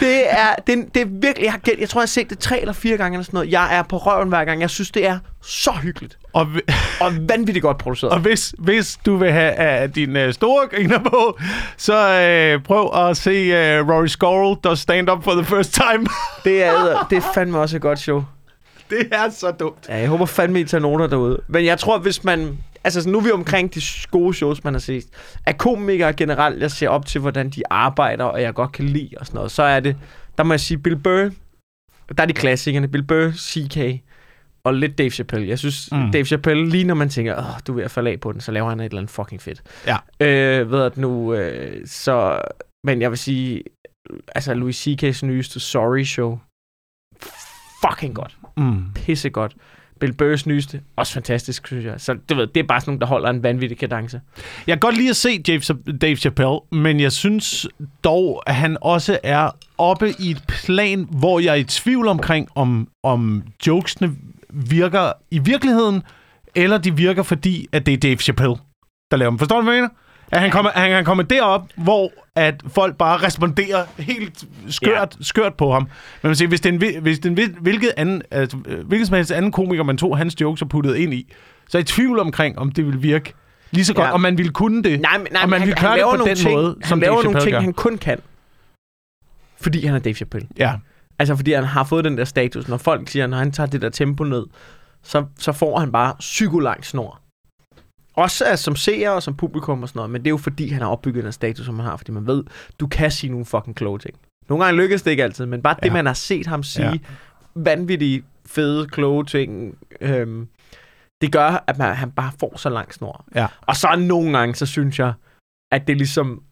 [0.00, 2.60] Det er, det, det er virkelig, jeg, har, jeg tror, jeg har set det tre
[2.60, 3.52] eller fire gange eller sådan noget.
[3.52, 4.60] Jeg er på røven hver gang.
[4.60, 6.18] Jeg synes, det er så hyggeligt.
[6.32, 6.60] Og, vi-
[7.00, 8.12] Og vanvittigt godt produceret.
[8.12, 11.38] og hvis, hvis du vil have uh, din uh, store griner på,
[11.76, 11.94] så
[12.56, 13.30] uh, prøv at se
[13.80, 16.06] uh, Rory Scovel, der stand up for the first time.
[16.44, 18.24] Det er, det er fandme også et godt show.
[18.90, 19.88] det er så dumt.
[19.88, 21.40] Ja, jeg håber fandme, I tager noter derude.
[21.48, 22.58] Men jeg tror, hvis man...
[22.86, 25.04] Altså, så nu er vi omkring de gode shows, man har set.
[25.46, 29.10] At komikere generelt, jeg ser op til, hvordan de arbejder, og jeg godt kan lide
[29.20, 29.96] og sådan noget, så er det...
[30.38, 31.30] Der må jeg sige, Bill Burr...
[32.16, 32.88] Der er de klassikerne.
[32.88, 34.00] Bill Burr, C.K.
[34.64, 35.48] og lidt Dave Chappelle.
[35.48, 35.88] Jeg synes.
[35.92, 36.12] Mm.
[36.12, 38.40] Dave Chappelle, lige når man tænker, Åh, du er ved at falde af på den,
[38.40, 39.62] så laver han et eller andet fucking fedt.
[39.86, 39.96] Ja.
[40.20, 41.34] Øh, ved at nu...
[41.34, 42.40] Øh, så...
[42.86, 43.62] Men jeg vil sige...
[44.34, 46.38] Altså, Louis C.K.'s nyeste Sorry Show.
[47.88, 48.92] Fucking godt Mm.
[48.94, 49.56] pissegodt.
[50.00, 51.94] Bill Burrs nyeste, også fantastisk, synes jeg.
[51.98, 54.20] Så du ved, det er bare sådan nogle, der holder en vanvittig kadence.
[54.66, 55.60] Jeg kan godt lide at se Dave,
[56.00, 57.66] Dave Chappelle, men jeg synes
[58.04, 62.48] dog, at han også er oppe i et plan, hvor jeg er i tvivl omkring,
[62.54, 64.16] om, om jokesene
[64.50, 66.02] virker i virkeligheden,
[66.54, 68.56] eller de virker, fordi at det er Dave Chappelle,
[69.10, 69.38] der laver dem.
[69.38, 69.94] Forstår du, hvad jeg mener?
[70.32, 75.24] At han kommer, han, han kommer derop, hvor at folk bare responderer helt skørt, ja.
[75.24, 75.82] skørt på ham.
[76.22, 79.06] Men man siger, hvis det en, vi- hvis det en hvil- hvilket, anden, altså, hvilket
[79.06, 81.32] som helst anden komiker, man tog hans jokes og puttede ind i,
[81.68, 83.34] så er jeg i tvivl omkring, om det vil virke
[83.70, 84.12] lige så godt, Ja.
[84.12, 85.00] om man ville kunne det.
[85.00, 86.54] Nej, men, nej, Og man han, vil han, gøre det laver på nogle den ting,
[86.54, 87.60] måde, han som laver Dave nogle ting, gør.
[87.60, 88.18] han kun kan.
[89.60, 90.48] Fordi han er Dave Chappelle.
[90.58, 90.72] Ja.
[91.18, 92.68] Altså, fordi han har fået den der status.
[92.68, 94.44] Når folk siger, når han tager det der tempo ned,
[95.02, 97.20] så, så får han bare psykolang snor.
[98.16, 100.68] Også altså, som seer og som publikum og sådan noget, men det er jo fordi,
[100.68, 102.44] han har opbygget den status, som han har, fordi man ved,
[102.80, 104.14] du kan sige nogle fucking kloge ting.
[104.48, 105.92] Nogle gange lykkes det ikke altid, men bare det, Ja.
[105.92, 106.98] man har set ham sige, Ja.
[107.54, 110.48] vanvittige, fede, kloge ting, øhm,
[111.20, 113.24] det gør, at man, han bare får så lang snor.
[113.34, 113.46] Ja.
[113.60, 115.12] Og så nogle gange, så synes jeg,
[115.72, 116.42] at det ligesom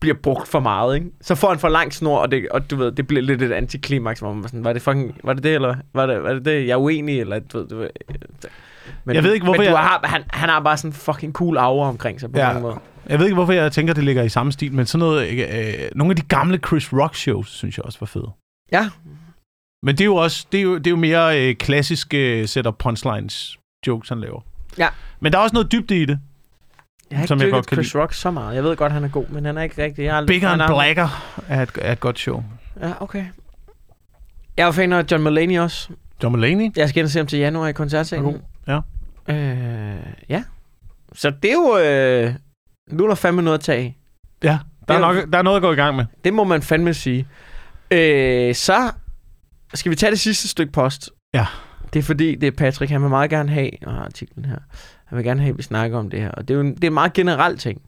[0.00, 1.06] bliver brugt for meget, ikke?
[1.20, 3.52] Så får han for lang snor, og, det, og du ved, det bliver lidt et
[3.52, 6.32] antiklimaks, hvor man var sådan, var det fucking, var det det, eller var det, var
[6.32, 7.88] det det, jeg er uenig, eller du ved, du ved
[9.04, 10.92] men, Jeg ved ikke, hvorfor men du jeg- har, han, han har bare sådan en
[10.92, 12.46] fucking cool aura omkring sig på Ja.
[12.46, 12.76] mange måder.
[13.08, 15.74] Jeg ved ikke, hvorfor jeg tænker, det ligger i samme stil, men sådan noget, øh,
[15.94, 18.30] nogle af de gamle Chris Rock shows, synes jeg også var fede.
[18.72, 18.90] Ja,
[19.82, 22.48] Men det er jo også, det er jo, det er jo mere øh, klassiske øh,
[22.48, 24.40] setup punchlines jokes, han laver.
[24.78, 24.88] Ja.
[25.20, 26.18] Men der er også noget dybde i det.
[27.10, 28.54] jeg har ikke Som jeg godt kan Chris Rock så meget.
[28.54, 30.04] Jeg ved godt, han er god, men han er ikke rigtig...
[30.04, 32.44] Jeg har Bigger and er- Blacker er et, er et godt show.
[32.80, 33.24] Ja, okay.
[34.56, 35.88] Jeg er fan af John Mulaney også.
[36.22, 36.70] John Mulaney?
[36.76, 38.42] Jeg skal ind og se ham til januar i koncertsalen.
[38.68, 38.80] Ja.
[39.28, 40.44] Øh, ja.
[41.12, 41.78] Så det er jo...
[41.78, 42.34] Øh,
[42.90, 43.96] nu er der fandme noget at tage.
[44.44, 46.04] Ja, der er, nok, der er noget at gå i gang med.
[46.24, 47.28] Det må man fandme sige.
[47.90, 48.92] Øh, så
[49.74, 51.10] skal vi tage det sidste stykke post.
[51.34, 51.46] Ja.
[51.92, 54.58] Det er fordi, det er Patrick, han vil meget gerne have, og har artiklen her,
[55.04, 56.30] han vil gerne have, at vi snakker om det her.
[56.30, 57.82] Og det er jo en, det er en meget generel ting.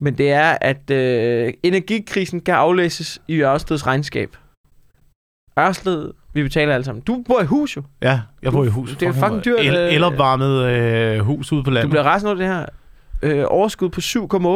[0.00, 4.36] Men det er, at øh, energikrisen kan aflæses i Ørsteds regnskab.
[5.58, 7.02] Ørsted, vi betaler alle sammen.
[7.02, 7.82] Du bor i hus jo.
[8.02, 8.96] Ja, jeg bor i hus.
[8.96, 11.84] Det er fucking dyrt, El, øh, elopvarmet øh, hus ude på landet.
[11.84, 12.66] Du bliver resten af det her
[13.22, 14.00] øh, overskud på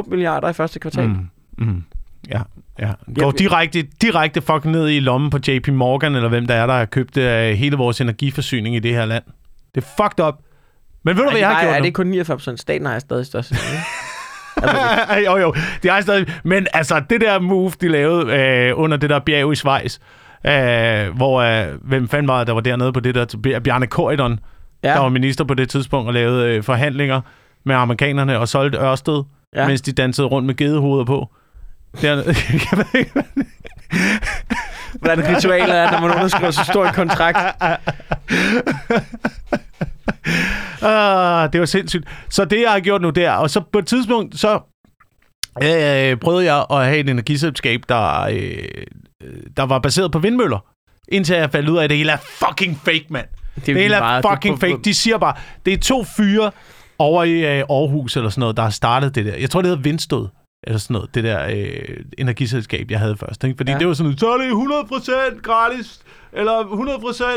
[0.05, 1.09] 7,8 milliarder i første kvartal.
[1.09, 1.29] Mm.
[1.59, 1.85] Mm.
[2.31, 2.41] Ja,
[2.79, 2.93] ja.
[3.21, 6.75] Går direkte, direkte fucking ned i lommen på JP Morgan, eller hvem der er, der
[6.75, 9.25] har købt øh, hele vores energiforsyning i det her land.
[9.75, 10.35] Det er fucked up.
[11.03, 12.61] Men ved du, hvad jeg har gjort Er det kun 49 procent?
[12.61, 13.53] Staten har stadig størst.
[14.63, 16.27] altså, jo, jo, de har stadig...
[16.45, 19.99] Men altså, det der move, de lavede øh, under det der bjerg i Schweiz,
[20.49, 21.41] øh, hvor...
[21.41, 23.61] Øh, hvem fanden var det, der var dernede på det der...
[23.65, 24.41] Bjarne Corydon,
[24.85, 24.89] ja.
[24.89, 27.21] der var minister på det tidspunkt, og lavede øh, forhandlinger
[27.65, 29.23] med amerikanerne og solgte Ørsted,
[29.57, 29.67] ja.
[29.67, 31.29] mens de dansede rundt med gedehoveder på.
[32.03, 32.15] Der,
[32.71, 33.13] jeg ved ikke,
[35.01, 37.39] Hvordan ritualer er, når man underskriver så stor en kontrakt.
[40.83, 42.09] ah, det var sindssygt.
[42.31, 44.55] Så det, jeg har gjort nu, der, og så på et tidspunkt, så
[45.63, 48.65] øh, prøvede jeg at have et energiselskab, der, øh,
[49.57, 50.59] der var baseret på vindmøller.
[51.09, 53.26] Indtil jeg faldt ud af, at det hele er fucking fake, mand.
[53.55, 54.83] Det, det hele er meget, fucking det, fake.
[54.85, 55.35] De siger bare,
[55.66, 56.50] det er to fyre
[56.98, 59.37] over i øh, Aarhus eller sådan noget, der har startet det der.
[59.37, 60.29] Jeg tror, det hedder Vindstød
[60.66, 63.44] eller sådan noget, det der øh, energiselskab, jeg havde først.
[63.44, 63.57] Ikke?
[63.57, 63.79] Fordi ja.
[63.79, 64.50] det var sådan, så er det
[65.37, 66.00] 100% gratis,
[66.33, 66.62] eller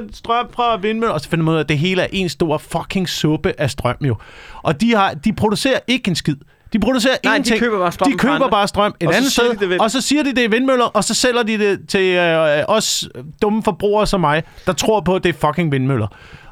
[0.08, 2.30] 100% strøm fra vindmøller, og så finder man ud af, at det hele er en
[2.30, 4.16] stor fucking suppe af strøm jo.
[4.62, 6.36] Og de, har, de producerer ikke en skid.
[6.74, 7.56] De producerer Nej, ingenting.
[7.56, 10.36] de køber bare strøm De køber bare strøm et andet sted, og så siger de,
[10.36, 13.10] det er vindmøller, og så sælger de det til øh, os
[13.42, 16.08] dumme forbrugere som mig, der tror på, at det er fucking vindmøller.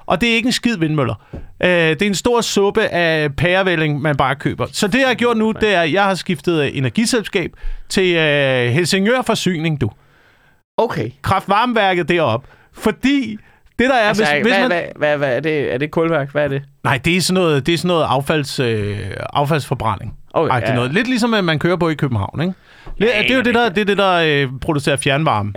[0.05, 1.15] Og det er ikke en skid vindmøller.
[1.63, 4.67] Øh, det er en stor suppe af pærevælling, man bare køber.
[4.71, 7.51] Så det, jeg har gjort nu, det er, at jeg har skiftet energiselskab
[7.89, 9.89] til øh, Helsingør Forsyning, du.
[10.77, 11.11] Okay.
[11.21, 12.47] Kraftvarmeværket deroppe.
[12.73, 13.37] Fordi
[13.79, 14.67] det der er, Altså, hvis, hvad, hvis man...
[14.67, 15.73] hvad, hvad, hvad er det?
[15.73, 16.31] Er det kulværk?
[16.31, 16.63] Hvad er det?
[16.83, 18.99] Nej, det er sådan noget, det er sådan noget affalds, øh,
[19.33, 20.17] affaldsforbrænding.
[20.33, 20.93] Okay, er ja, noget.
[20.93, 22.53] Lidt ligesom, at man kører på i København, ikke?
[22.99, 25.53] Det, Ja, det er jo det, der, det, er det, der øh, producerer fjernvarme.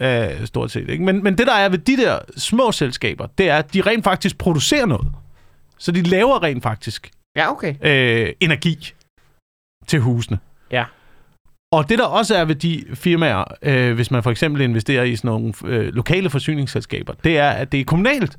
[0.00, 0.26] Ja.
[0.30, 1.04] Øh, stort set, ikke?
[1.04, 4.04] Men, men det, der er ved de der små selskaber, det er, at de rent
[4.04, 5.08] faktisk producerer noget.
[5.78, 7.74] Så de laver rent faktisk Ja, okay.
[7.82, 8.92] øh, energi
[9.86, 10.38] til husene.
[10.70, 10.84] Ja.
[11.72, 15.16] Og det der også er ved de firmaer, øh, hvis man for eksempel investerer i
[15.16, 18.38] sådan nogle øh, lokale forsyningsselskaber, det er, at det er kommunalt.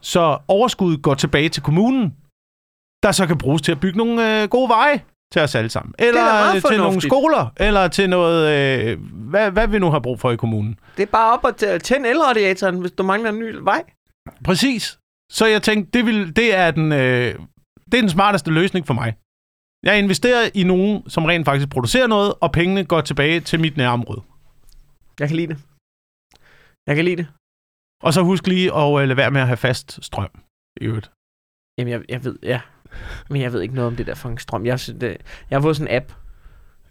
[0.00, 2.14] Så overskuddet går tilbage til kommunen,
[3.02, 5.00] der så kan bruges til at bygge nogle øh, gode veje
[5.32, 5.94] til os alle sammen.
[5.98, 10.20] Eller øh, til nogle skoler, eller til noget, øh, hvad, hvad vi nu har brug
[10.20, 10.78] for i kommunen.
[10.96, 13.82] Det er bare op og tænde elradiatoren, hvis du mangler en ny vej.
[14.44, 14.98] Præcis.
[15.32, 17.34] Så jeg tænkte, det, vil, det, er den, øh,
[17.84, 19.14] det er den smarteste løsning for mig.
[19.84, 23.76] Jeg investerer i nogen, som rent faktisk producerer noget, og pengene går tilbage til mit
[23.76, 24.22] nærområde.
[25.20, 25.58] Jeg kan lide det.
[26.86, 27.26] Jeg kan lide det.
[28.02, 30.30] Og så husk lige at øh, lade være med at have fast strøm.
[30.80, 31.10] I øvrigt.
[31.78, 32.60] Jamen, jeg, jeg ved, ja.
[33.30, 34.66] Men jeg ved ikke noget om det der fucking strøm.
[34.66, 35.02] Jeg, det,
[35.50, 36.12] jeg har fået sådan en app,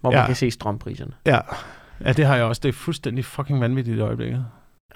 [0.02, 0.18] hvor ja.
[0.18, 1.14] Man kan se strømpriserne.
[1.26, 1.40] Ja.
[2.06, 2.60] ja, det har jeg også.
[2.60, 4.46] Det er fuldstændig fucking vanvittigt i øjeblikket.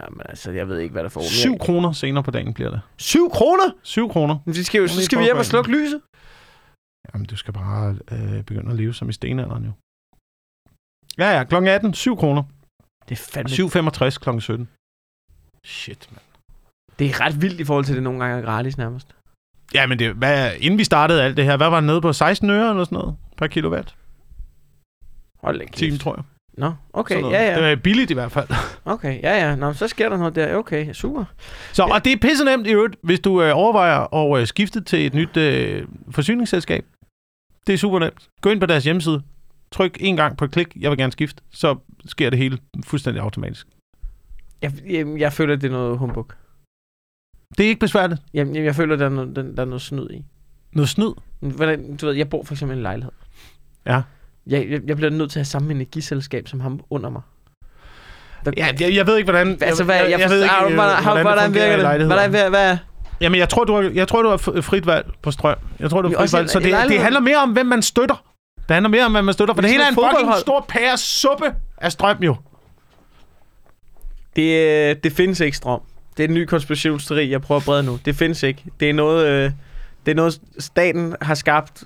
[0.02, 1.22] Jamen, altså, jeg ved ikke, hvad der får.
[1.22, 2.82] 7 kroner senere på dagen bliver det.
[2.98, 3.64] 7 kroner?
[3.84, 4.38] 7 kroner.
[4.46, 6.02] Men så skal, jo, så skal vi hjem og slukke lyset.
[7.14, 9.72] Jamen, du skal bare øh, begynde at leve som i stenalderen jo.
[11.18, 12.44] Ja, ja, klokken 18, 7 kroner.
[13.10, 14.10] Det er fandme...
[14.10, 14.70] 7.65 klokken 17.
[15.66, 16.22] Shit, mand.
[17.00, 19.16] Det er ret vildt i forhold til, at det nogle gange er gratis nærmest.
[19.74, 22.14] Ja, men det, hvad, inden vi startede alt det her, hvad var det nede på?
[22.14, 23.96] 16 øre eller sådan noget per kilowatt?
[25.42, 25.78] Hold da kæft.
[25.78, 26.24] Time, tror jeg.
[26.58, 27.62] Nå, okay, ja, ja.
[27.62, 28.48] Det er billigt i hvert fald.
[28.86, 29.56] Okay, ja, ja.
[29.56, 30.56] Nå, så sker der noget der.
[30.56, 31.26] Okay, super.
[31.74, 34.82] Så, og det er pisse nemt i øvrigt, hvis du øh, overvejer at øh, skifte
[34.82, 36.86] til et nyt øh, forsyningsselskab.
[37.68, 38.30] Det er super nemt.
[38.42, 39.22] Gå ind på deres hjemmeside.
[39.72, 41.44] Tryk en gang på et klik, jeg vil gerne skifte.
[41.52, 41.76] Så
[42.06, 43.68] sker det hele fuldstændig automatisk.
[44.62, 46.32] Jeg, jeg, jeg føler, det er noget humbug.
[47.58, 48.22] Det er ikke besværligt.
[48.34, 50.26] Jamen, jeg, jeg føler, der er, noget, der, der er noget snyd i.
[50.72, 51.12] Noget snyd.
[51.40, 53.12] Hvordan, du ved, jeg bor for eksempel i en lejlighed.
[53.86, 54.02] Ja.
[54.48, 57.22] Jeg, jeg, jeg bliver nødt til at have samme energiselskab som ham under mig.
[58.46, 59.58] Der, Ja, jeg, jeg ved ikke, hvordan...
[59.62, 62.06] altså, hvad, jeg, jeg, jeg ved ved ikke, ikke, øh, hvordan, hvordan, hvordan virker det?
[62.06, 62.78] Hvordan, hvad, hvad,
[63.22, 65.58] Jamen, jeg tror, du har, jeg tror, du har frit valg på strøm.
[65.80, 66.50] Jeg tror, du har frit valg.
[66.50, 68.24] Så det, det handler mere om, hvem man støtter.
[68.68, 69.54] Det handler mere om, hvem man støtter.
[69.54, 71.46] For det hele er en fucking stor pære suppe
[71.78, 72.36] af strøm, jo.
[74.36, 75.82] Det, øh, det findes ikke strøm.
[76.18, 78.00] Det er en ny konspirationsteori, jeg prøver at brede nu.
[78.06, 78.64] Det findes ikke.
[78.80, 79.52] Det er noget, øh,
[80.06, 81.84] det er noget staten har skabt,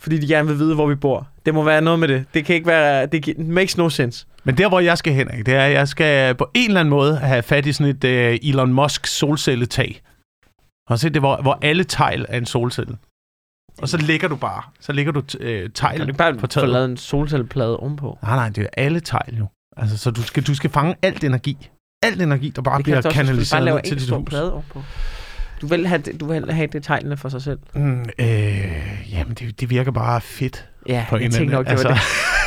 [0.00, 1.28] fordi de gerne vil vide, hvor vi bor.
[1.46, 2.24] Det må være noget med det.
[2.34, 3.06] Det kan ikke være...
[3.06, 4.26] Det makes no sense.
[4.44, 6.80] Men der, hvor jeg skal hen, ikke, det er, at jeg skal på en eller
[6.80, 10.02] anden måde have fat i sådan et uh, Elon Musk solcelletag.
[10.88, 12.96] Har du set det, hvor, hvor alle tegl er en solcelle?
[13.82, 14.62] Og så ligger du bare.
[14.80, 16.68] Så ligger du Kan tegl du ikke bare på taget.
[16.68, 18.18] lavet en solcelleplade ovenpå?
[18.22, 19.46] Nej, nej, det er alle tegl jo.
[19.76, 21.70] Altså, så du skal, du skal fange alt energi.
[22.02, 24.24] Alt energi, der bare Det bliver kan du du kanaliseret bare ned til dit hus.
[24.28, 24.82] plade ovenpå.
[25.60, 27.58] Du vil have, det- du vil have det tegnene for sig selv.
[27.74, 30.68] Mm, øh, jamen, det, det virker bare fedt.
[30.88, 31.98] Ja, På jeg eller nok, det var det.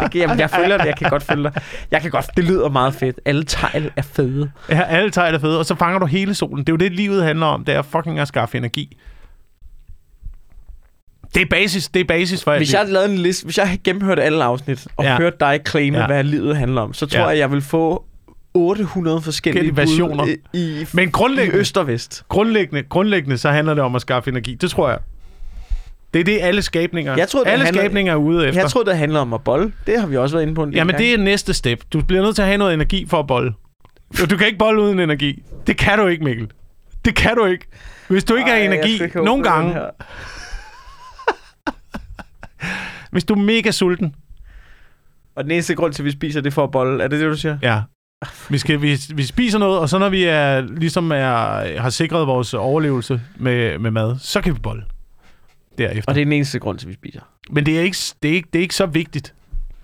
[0.00, 1.52] det kan, jamen, jeg føler det, jeg kan godt følge dig.
[1.90, 3.20] Jeg kan godt, det lyder meget fedt.
[3.24, 4.50] Alle tegl er fede.
[4.70, 6.58] Ja, alle tegl er fede, og så fanger du hele solen.
[6.58, 7.64] Det er jo det, livet handler om.
[7.64, 8.96] Det er fucking at skaffe energi.
[11.34, 13.58] Det er basis, det er basis for alt Hvis jeg havde lavet en liste, hvis
[13.58, 15.16] jeg havde gennemført alle afsnit, og Ja.
[15.16, 16.06] hørt dig claime, Ja.
[16.06, 17.26] hvad livet handler om, så tror Ja.
[17.26, 18.04] jeg, jeg vil få
[18.54, 20.26] 800 forskellige versioner.
[20.26, 22.24] i, i, Men i grundlæggende, øst og vest.
[22.28, 24.54] grundlæggende, grundlæggende, så handler det om at skaffe energi.
[24.54, 24.98] Det tror jeg.
[26.14, 28.60] Det er det, alle skabninger, Jeg tror, det alle handler- skabninger er ude efter.
[28.60, 29.72] Jeg tror, det handler om at bolle.
[29.86, 31.06] Det har vi også været inde på en del Jamen, gange.
[31.06, 31.84] det er næste step.
[31.92, 33.52] Du bliver nødt til at have noget energi for at bolle.
[34.30, 35.42] Du kan ikke bolle uden energi.
[35.66, 36.50] Det kan du ikke, Mikkel.
[37.04, 37.66] Det kan du ikke.
[38.08, 39.74] Hvis du ikke Ej, har energi, ikke nogle gange,
[43.12, 44.14] hvis du er mega sulten,
[45.36, 47.04] Og den eneste grund til, at vi spiser, det er for at bolle.
[47.04, 47.58] Er det det, du siger?
[47.62, 47.80] ja.
[48.48, 52.26] Vi, skal, vi, vi spiser noget, og så når vi er, ligesom er, har sikret
[52.26, 54.82] vores overlevelse med, med mad, så kan vi bolle
[55.78, 56.02] derefter.
[56.06, 57.20] Og det er den eneste grund til, vi spiser.
[57.50, 59.34] Men det er, ikke, det, er ikke, det er ikke så vigtigt.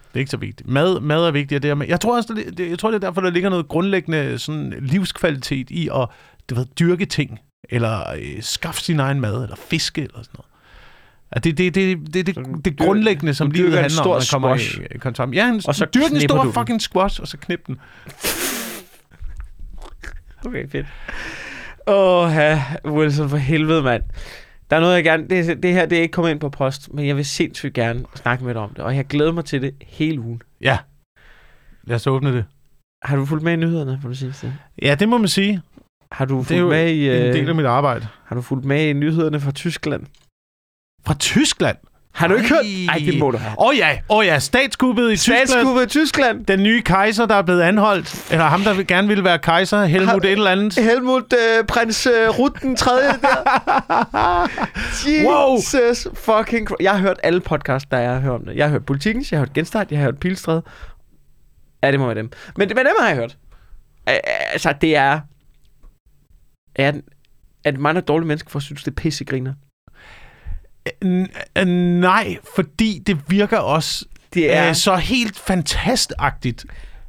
[0.09, 0.69] Det er ikke så vigtigt.
[0.69, 1.63] Mad, mad er vigtigt.
[1.63, 3.51] Det er, med- jeg tror også, det, det, jeg tror, det er derfor, der ligger
[3.51, 6.09] noget grundlæggende sådan, livskvalitet i at
[6.51, 7.39] du ved, dyrke ting,
[7.71, 10.47] eller øh, skaffe sin egen mad, eller fiske, eller sådan noget.
[11.33, 14.23] At det, det, det, det, det, det, grundlæggende, som du livet handler om, når man
[14.31, 14.81] kommer squash.
[14.95, 15.35] i, kontakt.
[15.35, 17.77] Ja, en, Og så dyrke en stor fucking squash, og så knip den.
[20.47, 20.87] Okay, fedt.
[21.87, 24.03] Åh, ja, Wilson, for helvede, mand.
[24.75, 25.29] Der er noget, jeg gerne...
[25.29, 28.05] Det, det her, det er ikke kommet ind på post, men jeg vil sindssygt gerne
[28.15, 30.43] snakke med dig om det, og jeg glæder mig til det hele ugen.
[30.61, 30.79] Ja.
[31.85, 32.45] Lad os åbne det.
[33.03, 34.53] Har du fulgt med i nyhederne, for det?
[34.83, 35.63] Ja, det må man sige.
[36.13, 37.07] Har du Det er fulgt jo med i...
[37.07, 38.07] en øh, del af mit arbejde.
[38.25, 40.07] Har du fulgt med i nyhederne fra Tyskland?
[41.07, 41.77] Fra Tyskland?
[42.15, 42.65] Har du ikke hørt?
[42.89, 43.55] Ej, det må du have.
[43.59, 45.47] Åh oh, ja, oh, ja, statskuppet i Tyskland.
[45.47, 46.47] Statskuppet i Tyskland.
[46.47, 50.09] Den nye kejser, der er blevet anholdt, eller ham, der gerne ville være kejser, Helmut
[50.09, 50.75] Har- et eller andet.
[50.79, 54.51] Helmut, øh, prins øh, Ruth den tredje der.
[55.29, 55.55] Wow.
[55.57, 56.81] Jesus fucking Christ.
[56.81, 58.57] Jeg har hørt alle podcasts, der er hørt om det.
[58.57, 60.61] Jeg har hørt Politikens, jeg har hørt Genstart, jeg har hørt Pilstred.
[61.83, 62.31] Ja, det må være dem.
[62.57, 63.37] Men, men dem har jeg hørt.
[64.07, 65.21] Altså, det er...
[66.77, 66.93] Er,
[67.65, 69.53] er det mange dårlige mennesker for at synes, det er pissegriner?
[71.05, 74.69] N- nej, fordi det virker også Det er...
[74.69, 76.65] øh, så helt fantastagtigt.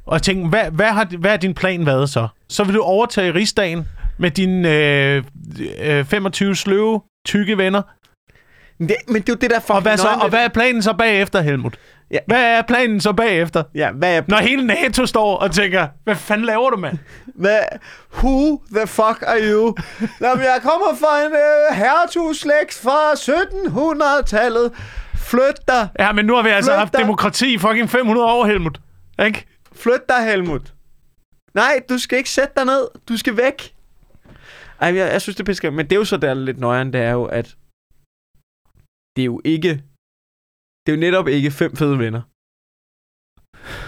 [0.06, 2.28] Og jeg tænker, hvad, hvad, har, hvad er din plan været så?
[2.48, 5.24] Så vil du overtage rigsdagen med dine øh,
[5.78, 7.82] øh, 25 sløve, tykke venner.
[8.78, 10.48] Men det, men det er jo det, der er Og hvad, så, og hvad er
[10.48, 11.78] planen så bagefter, Helmut?
[12.10, 12.18] Ja.
[12.26, 13.62] Hvad er planen så bagefter?
[13.74, 14.22] Ja, hvad er...
[14.28, 16.98] Når hele NATO står og tænker, hvad fanden laver du, mand?
[17.34, 17.60] Hvad?
[18.14, 19.74] Who the fuck are you?
[20.20, 24.72] Nå, men jeg kommer fra en øh, hertugslægt fra 1700-tallet.
[25.16, 25.88] Flyt dig.
[25.98, 27.00] Ja, men nu har vi altså Flyt haft dig.
[27.00, 28.80] demokrati i fucking 500 år, Helmut.
[29.24, 29.46] Ikke?
[29.76, 30.72] Flyt dig, Helmut.
[31.54, 32.88] Nej, du skal ikke sætte dig ned.
[33.08, 33.72] Du skal væk.
[34.80, 35.70] Ej, jeg, jeg synes, det er pisker.
[35.70, 37.54] Men det er jo så der er lidt nøjeren, det er jo, at
[39.16, 39.68] det er jo ikke...
[40.86, 42.22] Det er jo netop ikke fem fede venner.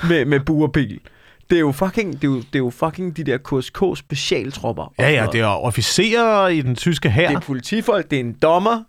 [0.08, 1.00] Med, med bu og pil.
[1.50, 4.94] Det er jo fucking, det er jo, det er jo fucking de der KSK specialtropper.
[4.98, 7.28] Ja, ja, det er officerer i den tyske hær.
[7.28, 8.82] Det er politifolk, det er en dommer.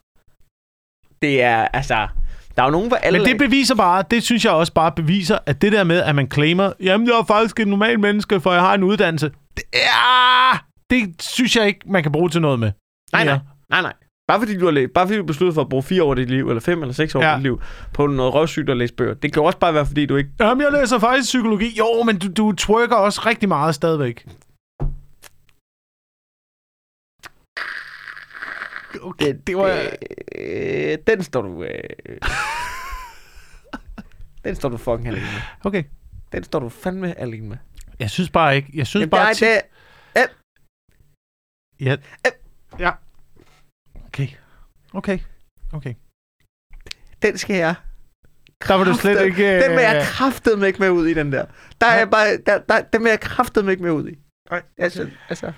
[1.21, 2.07] Det er, altså...
[2.55, 3.19] Der er jo nogen, hvor alle...
[3.19, 6.15] Men det beviser bare, det synes jeg også bare beviser, at det der med, at
[6.15, 9.31] man claimer, jamen jeg er faktisk et normalt menneske, for jeg har en uddannelse.
[9.57, 10.51] Det, ja,
[10.89, 12.71] det synes jeg ikke, man kan bruge til noget med.
[13.13, 13.39] nej, nej, Ja.
[13.69, 13.93] nej, nej.
[14.29, 16.15] Bare fordi du har læst, bare fordi du besluttede for at bruge fire år af
[16.15, 17.29] dit liv, eller fem eller seks år Ja.
[17.31, 17.61] af dit liv,
[17.93, 19.13] på noget røvsygt at læse bøger.
[19.13, 20.29] Det kan også bare være, fordi du ikke...
[20.39, 21.75] Jamen, jeg læser faktisk psykologi.
[21.77, 24.25] Jo, men du, du twerker også rigtig meget stadigvæk.
[29.01, 29.81] Okay, det var...
[30.35, 31.63] Øh, den står du...
[31.63, 31.79] Øh,
[34.43, 35.41] den står du fucking alene med.
[35.63, 35.83] Okay.
[36.31, 37.57] Den står du fandme alene med.
[37.99, 38.71] Jeg synes bare ikke...
[38.73, 39.33] Jeg synes Jamen, bare...
[39.33, 39.61] der er
[40.15, 40.25] det,
[41.79, 41.95] Ja.
[42.79, 42.91] ja.
[44.09, 44.27] Okay.
[44.93, 45.19] Okay.
[45.73, 45.93] Okay.
[47.21, 47.75] den skal jeg...
[48.67, 49.63] Der var du slet ikke...
[49.63, 51.45] Den vil jeg øh, kraftedeme ikke med ud i, den der.
[51.81, 52.27] Der er jeg bare...
[52.45, 54.15] Der, der, den vil jeg kraftedeme ikke med ud i.
[54.51, 54.61] Nej.
[54.77, 55.51] Altså, altså...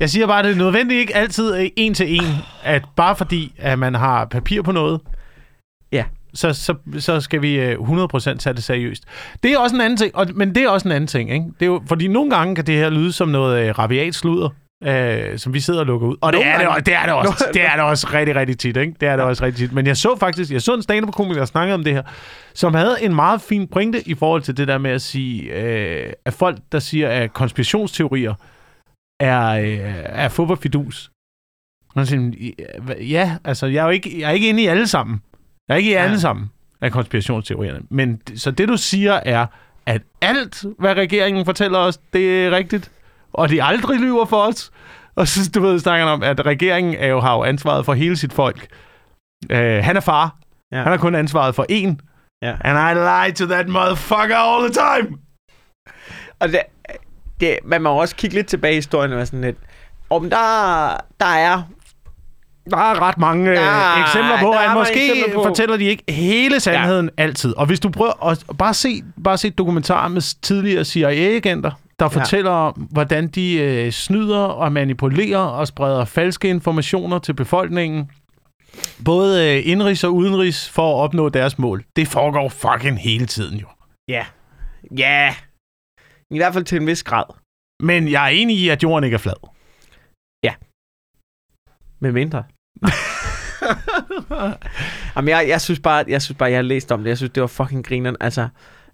[0.00, 2.22] Jeg siger bare, at det er nødvendigt ikke altid er en til en,
[2.62, 5.00] at bare fordi, at man har papir på noget,
[5.92, 6.04] Ja.
[6.34, 9.04] så, så, så skal vi øh, 100% tage det seriøst.
[9.42, 11.44] Det er også en anden ting, og, men det er også en anden ting, ikke?
[11.44, 14.48] Det er jo, fordi nogle gange kan det her lyde som noget øh, rabiat sludder,
[14.84, 16.16] øh, som vi sidder og lukker ud.
[16.20, 17.44] Og det er det, det er det også.
[17.54, 18.94] Det er det også rigtig, rigtig tit, ikke?
[19.00, 19.72] Det er det også rigtig tit.
[19.74, 22.02] Men jeg så faktisk, jeg så en stand-up-komiker, der snakkede om det her,
[22.54, 26.12] som havde en meget fin pointe i forhold til det der med at sige, øh,
[26.24, 28.34] at folk, der siger, at konspirationsteorier
[29.20, 31.10] er, øh, er fup og fidus.
[31.94, 32.52] Og så siger,
[33.00, 35.22] ja, altså, jeg er jo ikke, jeg er ikke inde i alle sammen.
[35.68, 36.02] Jeg er ikke i Ja.
[36.04, 37.80] alle sammen af konspirationsteorierne.
[37.90, 39.46] Men så det, du siger, er,
[39.86, 42.90] at alt, hvad regeringen fortæller os, det er rigtigt.
[43.32, 44.70] Og de aldrig lyver for os.
[45.16, 48.16] Og så, du ved, snakker om, at regeringen er jo, har jo ansvaret for hele
[48.16, 48.66] sit folk.
[49.50, 50.36] Øh, han er far.
[50.72, 50.76] Ja.
[50.76, 51.96] Han har kun ansvaret for én.
[52.42, 52.54] Ja.
[52.60, 55.16] And I lie to that motherfucker all the time.
[56.40, 56.60] Og det,
[57.40, 59.56] det, man må også kigge lidt tilbage i historien og sådan lidt,
[60.10, 60.36] om der,
[61.20, 61.62] der er
[62.70, 66.02] Der er ret mange Ja, ja, eksempler på, der at måske på- fortæller de ikke
[66.12, 67.22] hele sandheden ja.
[67.22, 67.56] altid.
[67.56, 72.20] Og hvis du prøver at bare se, bare se dokumentarer med tidligere CIA-agenter, der Ja.
[72.20, 78.10] fortæller om, hvordan de øh, snyder og manipulerer og spreder falske informationer til befolkningen,
[79.04, 81.84] både øh, indrigs og udenrigs, for at opnå deres mål.
[81.96, 83.66] Det foregår fucking hele tiden jo.
[84.08, 84.26] Ja.
[84.98, 85.34] Ja.
[86.30, 87.24] I hvert fald til en vis grad.
[87.82, 89.48] Men jeg er enig i, at jorden ikke er flad.
[92.00, 92.44] Med mindre.
[95.16, 97.08] Jamen, jeg, jeg, synes bare, jeg synes bare, jeg har læst om det.
[97.08, 98.16] Jeg synes, det var fucking grineren.
[98.20, 98.48] Altså,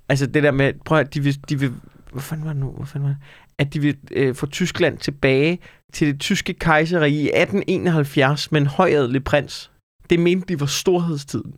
[0.09, 1.73] altså det der med, prøv at de vil, de vil
[2.15, 2.71] hvad fanden var det nu?
[2.71, 3.23] Hvad fanden var det?
[3.59, 5.59] At de vil øh, få Tyskland tilbage
[5.93, 9.71] til det tyske kejserige i 1871 med en højadelig prins.
[10.11, 11.53] Det mente de var storhedstiden.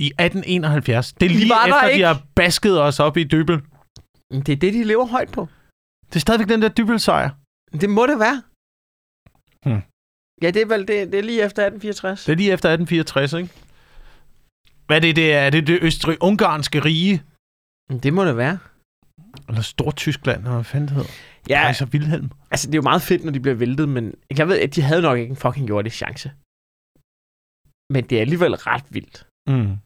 [0.00, 1.12] I 1871.
[1.12, 2.02] Det er lige var der efter, ikke.
[2.02, 3.56] de har basket os op i dybel.
[4.30, 5.48] Det er det, de lever højt på.
[6.08, 7.30] Det er stadigvæk den der dybelsejr.
[7.80, 8.42] Det må det være.
[9.66, 9.82] Hmm.
[10.42, 12.24] Ja, det er vel det, det er lige efter 1864.
[12.24, 13.50] Det er lige efter 1864, ikke?
[14.86, 15.38] Hvad er det, det er?
[15.38, 17.22] Er det det østrig-ungarske rige?
[18.02, 18.58] Det må det være.
[19.48, 21.10] Eller Stortyskland, eller hvad fanden det hedder?
[21.48, 22.30] Ja, Kejser Wilhelm.
[22.50, 24.82] altså det er jo meget fedt, når de bliver væltet, men jeg ved, at de
[24.82, 26.30] havde nok ikke en fucking det chance.
[27.92, 29.26] Men det er alligevel ret vildt.
[29.48, 29.76] Mm.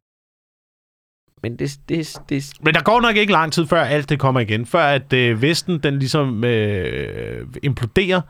[1.42, 4.40] Men det, det, det, Men der går nok ikke lang tid, før alt det kommer
[4.40, 4.66] igen.
[4.66, 8.20] Før at øh, Vesten, den ligesom øh, imploderer.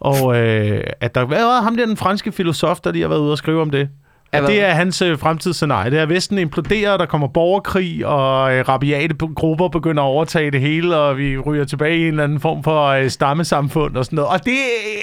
[0.00, 1.24] Og øh, at der...
[1.24, 3.70] Hvad var ham der, den franske filosof, der lige har været ude og skrive om
[3.70, 3.90] det?
[4.32, 5.90] At det er hans øh, fremtidsscenarie.
[5.90, 10.50] Det er, at Vesten imploderer, der kommer borgerkrig, og øh, rabiate grupper begynder at overtage
[10.50, 14.04] det hele, og vi ryger tilbage i en eller anden form for øh, stammesamfund og
[14.04, 14.30] sådan noget.
[14.30, 14.58] Og det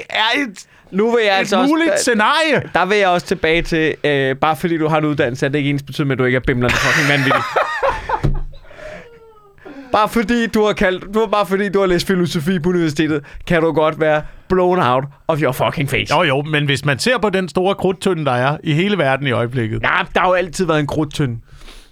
[0.10, 2.70] er et, nu vil jeg et altså muligt også, scenarie.
[2.74, 5.58] der vil jeg også tilbage til, øh, bare fordi du har en uddannelse, er det
[5.58, 7.44] ikke ens betydning, at du ikke er bimlerne fucking vanvittig.
[9.92, 13.62] bare fordi du har kaldt, du bare fordi du har læst filosofi på universitetet, kan
[13.62, 16.16] du godt være blown out of your fucking face.
[16.18, 19.28] Jo, jo, men hvis man ser på den store krudtønde, der er i hele verden
[19.28, 19.82] i øjeblikket.
[19.84, 21.38] Ja, der har jo altid været en krudtønd.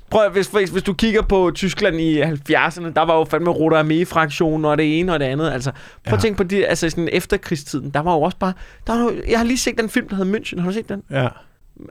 [0.10, 3.50] Prøv at, hvis, hvis, hvis du kigger på Tyskland i 70'erne, der var jo fandme
[3.52, 5.52] Roter Armee-fraktionen og det ene og det andet.
[5.52, 5.82] Altså, prøv.
[6.08, 6.14] Ja.
[6.14, 8.54] at tænke på det, altså sådan efterkrigstiden, der var jo også bare...
[8.88, 10.60] Der var, jo- jeg har lige set den film, der hedder München.
[10.62, 11.02] Har du set den?
[11.12, 11.28] Ja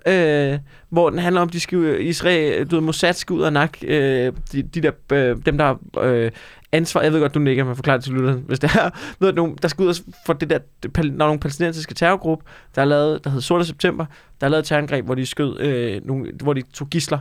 [0.07, 3.87] øh, hvor den handler om, de skal, Israel, du ved, Mossad skal ud og nakke
[3.87, 6.31] øh, de, de der, øh, dem der øh,
[6.73, 9.33] ansvar, jeg ved godt, du nikker, men forklarer det til lytteren, hvis det er, ved
[9.33, 10.59] nogen, der skal ud og for det der,
[11.03, 12.45] når nogle palæstinensiske terrorgruppe,
[12.75, 14.07] der er lavet, der hedder Sorte September,
[14.41, 17.19] der er lavet et terrorangreb, hvor de skød, øh, nogle, hvor de tog gisler,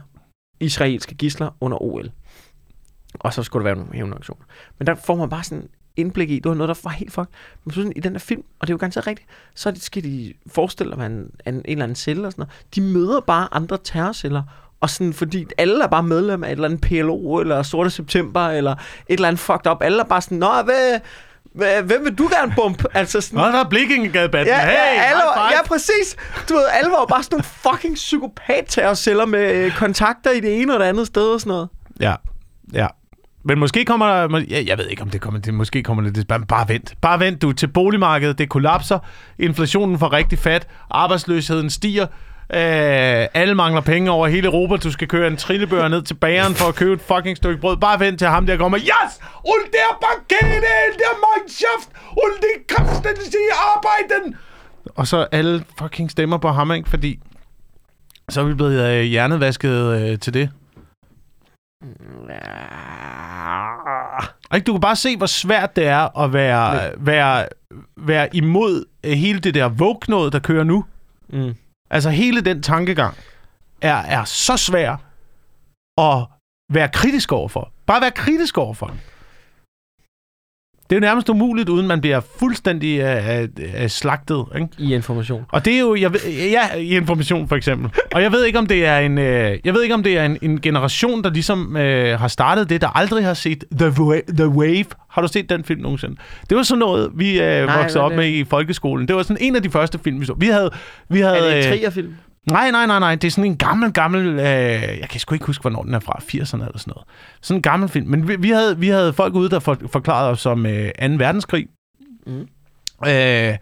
[0.59, 2.11] israelske gisler under OL.
[3.19, 4.45] Og så skulle der være nogle hævnaktioner.
[4.79, 7.33] Men der får man bare sådan indblik i, det var noget, der var helt fucked.
[7.65, 10.03] Men så sådan, i den her film, og det er jo ganske rigtigt, så skal
[10.03, 12.65] de forestille sig en, en, en eller anden celle og sådan noget.
[12.75, 14.43] De møder bare andre terrorceller,
[14.81, 18.47] og sådan, fordi alle er bare medlem af et eller andet PLO, eller Sorte September,
[18.47, 19.77] eller et eller andet fucked up.
[19.81, 22.87] Alle er bare sådan, nå, hvad, hvem vil du gerne bumpe?
[22.99, 24.55] Altså sådan, Nå, der er Blikkingegadebatten.
[24.55, 26.15] Ja, hey, ja, alle, var, ja, præcis.
[26.49, 30.73] Du ved, alle var bare sådan nogle fucking psykopat-terrorceller med øh, kontakter i det ene
[30.73, 31.69] og det andet sted og sådan noget.
[31.99, 32.15] Ja,
[32.73, 32.87] ja.
[33.45, 34.39] Men måske kommer der...
[34.49, 35.39] Ja, jeg ved ikke, om det kommer...
[35.39, 36.27] Det, måske kommer det...
[36.27, 36.93] Bare, bare vent.
[37.01, 37.51] Bare vent, du.
[37.51, 38.37] Til boligmarkedet.
[38.37, 38.99] Det kollapser.
[39.39, 40.67] Inflationen får rigtig fat.
[40.89, 42.07] Arbejdsløsheden stiger.
[42.53, 44.75] Øh, alle mangler penge over hele Europa.
[44.75, 47.77] Du skal køre en trillebør ned til bageren for at købe et fucking stykke brød.
[47.77, 48.77] Bare vent til ham der kommer.
[48.77, 49.19] Yes!
[49.43, 54.35] Und der Pakete, der Mannschaft, und die Kräfte, die arbeiten.
[54.95, 56.89] Og så alle fucking stemmer på ham, ikke?
[56.89, 57.19] Fordi
[58.29, 60.49] så er vi blevet øh, hjernevasket øh, til det.
[64.55, 64.65] Ikke?
[64.65, 67.45] Du kan bare se, hvor svært det er at være, være,
[67.97, 70.85] være imod øh, hele det der vogue der kører nu.
[71.29, 71.55] Mm.
[71.89, 73.17] Altså hele den tankegang
[73.81, 74.91] er, er så svær
[75.97, 76.25] at
[76.73, 77.71] være kritisk overfor.
[77.85, 78.95] Bare være kritisk overfor.
[80.93, 83.47] Det er jo nærmest umuligt, uden man bliver fuldstændig øh,
[83.83, 84.45] øh, slagtet.
[84.55, 84.67] Ikke?
[84.77, 85.41] I information.
[85.51, 86.19] Og det er jo, jeg ved,
[86.51, 87.89] ja, i information for eksempel.
[88.13, 90.25] Og jeg ved ikke, om det er en, øh, jeg ved ikke, om det er
[90.25, 94.35] en, en generation, der ligesom øh, har startet det, der aldrig har set The, Wa-
[94.35, 94.85] The Wave.
[95.09, 96.15] Har du set den film nogensinde?
[96.49, 98.31] Det var sådan noget, vi øh, Nej, voksede op er med det?
[98.31, 99.07] i folkeskolen.
[99.07, 100.33] Det var sådan en af de første film, vi så.
[100.37, 100.69] Vi havde,
[101.09, 102.13] vi havde, Er det en øh, trierfilm?
[102.51, 103.15] Nej, nej, nej, nej.
[103.15, 104.27] Det er sådan en gammel, gammel...
[104.27, 104.39] Øh,
[104.99, 106.19] jeg kan sgu ikke huske, hvornår den er fra.
[106.21, 107.07] 80'erne eller sådan noget.
[107.41, 108.07] Sådan en gammel film.
[108.07, 111.05] Men vi, vi, havde, vi havde folk ude, der for, forklarede os om øh, 2.
[111.17, 111.67] verdenskrig.
[112.27, 112.47] Mm.
[113.07, 113.57] Øh,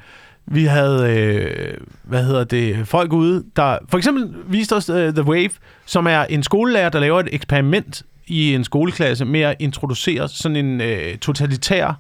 [0.46, 5.24] vi havde, øh, hvad hedder det, folk ude, der for eksempel viste os uh, The
[5.24, 5.52] Wave,
[5.86, 10.56] som er en skolelærer, der laver et eksperiment i en skoleklasse med at introducere sådan
[10.56, 12.00] en øh, totalitær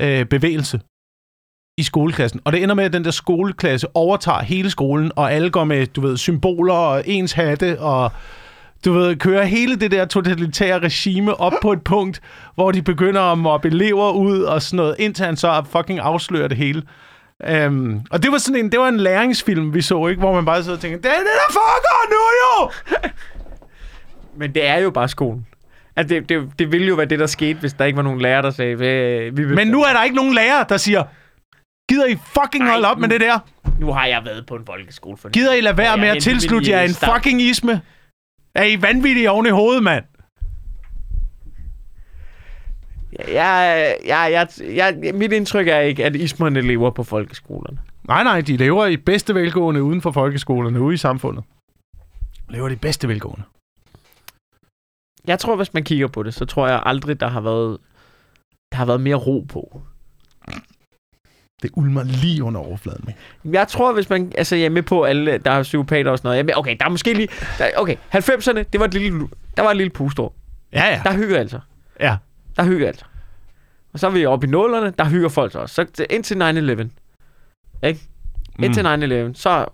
[0.00, 0.80] øh, bevægelse
[1.82, 2.40] i skoleklassen.
[2.44, 5.86] Og det ender med, at den der skoleklasse overtager hele skolen, og alle går med,
[5.86, 8.10] du ved, symboler og ens hatte, og
[8.84, 12.20] du ved, kører hele det der totalitære regime op på et punkt,
[12.54, 16.48] hvor de begynder at mobbe elever ud og sådan noget, indtil han så fucking afslører
[16.48, 16.82] det hele.
[17.48, 20.20] Øhm, og det var sådan en, det var en læringsfilm, vi så, ikke?
[20.20, 22.70] Hvor man bare sidder og tænker, det er det, der foregår nu jo!
[24.38, 25.46] Men det er jo bare skolen.
[25.96, 28.20] Altså, det, det, det ville jo være det, der skete, hvis der ikke var nogen
[28.20, 29.54] lærer, der sagde, "Hvad- vi vil...
[29.54, 31.02] Men nu er der ikke nogen lærer, der siger,
[31.92, 33.38] gider I fucking holde op med nu- det der?
[33.80, 36.70] nu har jeg været på en folkeskole for Gider I lade være med at tilslutte
[36.70, 37.16] jer en start.
[37.16, 37.80] fucking isme?
[38.54, 40.04] Er I vanvittige oven i hovedet, mand?
[43.28, 47.78] Jeg, jeg, jeg, jeg, mit indtryk er ikke, at ismerne lever på folkeskolerne.
[48.08, 51.44] Nej, nej, de lever i bedste velgående uden for folkeskolerne, ude i samfundet.
[52.48, 53.42] Lever de bedste velgående.
[55.26, 57.78] Jeg tror, hvis man kigger på det, så tror jeg aldrig, der har været,
[58.72, 59.82] der har været mere ro på.
[61.62, 63.08] Det ulmer lige under overfladen.
[63.44, 64.32] Jeg tror, hvis man...
[64.38, 66.36] Altså, jeg er med på alle, der er psykopater og sådan noget.
[66.36, 67.28] Jeg er med, okay, der er måske lige...
[67.58, 70.32] Der, okay, 90'erne, det var et lille, der var et lille pustor.
[70.72, 71.00] Ja, ja.
[71.04, 71.60] Der hygger altså.
[72.00, 72.16] ja.
[72.56, 73.04] Der hygger altså.
[73.92, 75.74] Og så er vi oppe i nullerne, der hygger folk også.
[75.74, 76.34] Så til- indtil
[77.82, 77.86] 9-11.
[77.86, 78.00] Ikke?
[78.62, 79.66] Indtil 9-11, så...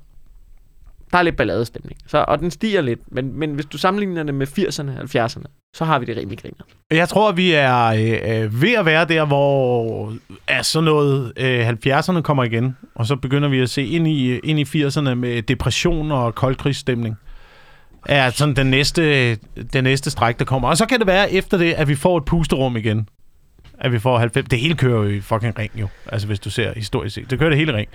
[1.12, 2.00] Der er lidt balladestemning.
[2.06, 3.00] Så, og den stiger lidt.
[3.06, 5.44] Men, men hvis du sammenligner det med 80'erne, 70'erne,
[5.74, 6.64] så har vi det rimelig griner.
[6.90, 10.12] Jeg tror, vi er øh, øh ved at være der, hvor
[10.48, 14.30] er sådan noget øh, 70'erne kommer igen, og så begynder vi at se ind i,
[14.30, 17.16] øh, ind i 80'erne med depression og koldkrigsstemning.
[18.06, 19.34] Er sådan den næste,
[19.72, 20.68] den næste stræk, der kommer.
[20.68, 23.08] Og så kan det være efter det, at vi får et pusterum igen.
[23.80, 24.48] At vi får 90.
[24.48, 25.88] Det hele kører jo i fucking ring jo.
[26.06, 27.30] Altså hvis du ser historisk set.
[27.30, 27.88] Det kører det hele ring.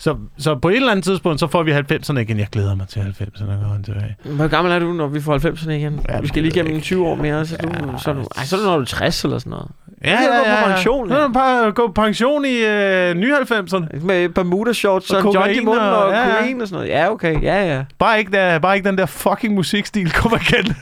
[0.00, 2.38] Så, så på et eller andet tidspunkt, så får vi 90'erne igen.
[2.38, 3.44] Jeg glæder mig til 90'erne.
[3.44, 4.16] Går tilbage.
[4.24, 6.00] Hvor gammel er du, når vi får 90'erne igen?
[6.08, 6.84] Ja, Ja, vi skal lige gennem ikke.
[6.84, 8.74] 20 år mere, så er du, Ja, så er du, ej, så er du, når
[8.76, 9.68] du er 60 eller sådan noget.
[10.04, 11.16] Ja, kan gå på pension, Ja.
[11.16, 11.22] ja.
[11.22, 14.04] Ja, bare gå på pension i øh, nye 90'erne.
[14.06, 16.34] Med Bermuda shorts og, Og og John i munden og- og, ja, ja.
[16.34, 16.88] og sådan noget.
[16.88, 17.42] Ja, okay.
[17.42, 17.84] Ja, ja.
[17.98, 20.76] Bare ikke, der, bare ikke den der fucking musikstil kommer igen.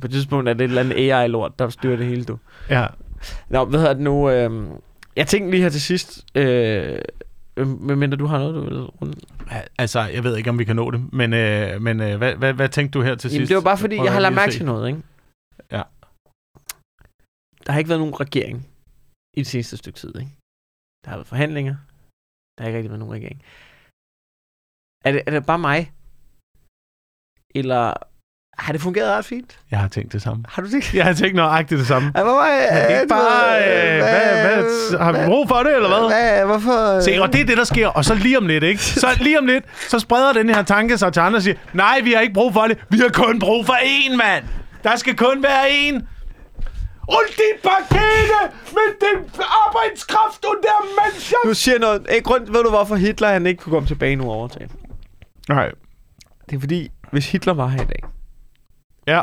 [0.00, 2.38] På et tidspunkt er det et eller andet AI-lort, der styrer det hele, du.
[2.70, 2.86] Ja.
[3.48, 4.30] Nå, hvad hedder det nu?
[4.30, 4.50] Øh,
[5.16, 6.98] jeg tænkte lige her til sidst, øh,
[7.56, 9.20] medmindre du har noget, du vil runde.
[9.78, 12.52] Altså, jeg ved ikke, om vi kan nå det, men, øh, men øh, hvad, hvad,
[12.54, 13.48] hvad tænkte du her til Jamen, sidst?
[13.48, 15.02] det var bare fordi, Prøv jeg har lagt mærke til noget, ikke?
[15.70, 15.82] Ja.
[17.66, 18.68] Der har ikke været nogen regering
[19.36, 20.32] i det seneste stykke tid, ikke?
[21.04, 21.76] Der har været forhandlinger.
[22.54, 23.42] Der har ikke rigtig været nogen regering.
[25.04, 25.92] Er det, er det bare mig?
[27.54, 28.11] Eller
[28.58, 29.58] har det fungeret ret fint?
[29.70, 30.44] Jeg har tænkt det samme.
[30.48, 30.94] Har du det?
[30.94, 32.12] Jeg har tænkt nøjagtigt det samme.
[32.16, 32.66] Ja, hvor var jeg?
[32.70, 36.08] Er det ikke bare, øh, hvad, hvad, har vi brug for det, eller hvad?
[36.08, 37.00] hvad hvorfor?
[37.00, 37.88] Se, og det er det, der sker.
[37.88, 38.82] Og så lige om lidt, ikke?
[38.82, 42.00] Så lige om lidt, så spreder den her tanke sig til andre og siger, nej,
[42.04, 42.78] vi har ikke brug for det.
[42.90, 44.44] Vi har kun brug for én, mand.
[44.84, 46.02] Der skal kun være én.
[47.08, 48.40] Und die Pakete
[48.76, 49.18] mit den
[49.66, 51.44] Arbejdskraft und der Mannschaft.
[51.44, 52.06] Du siger noget.
[52.10, 54.68] Hey, grund, ved du, hvorfor Hitler han ikke kunne komme tilbage nu og overtage?
[55.48, 55.70] Nej.
[56.50, 58.02] Det er fordi, hvis Hitler var her i dag,
[59.06, 59.22] Ja.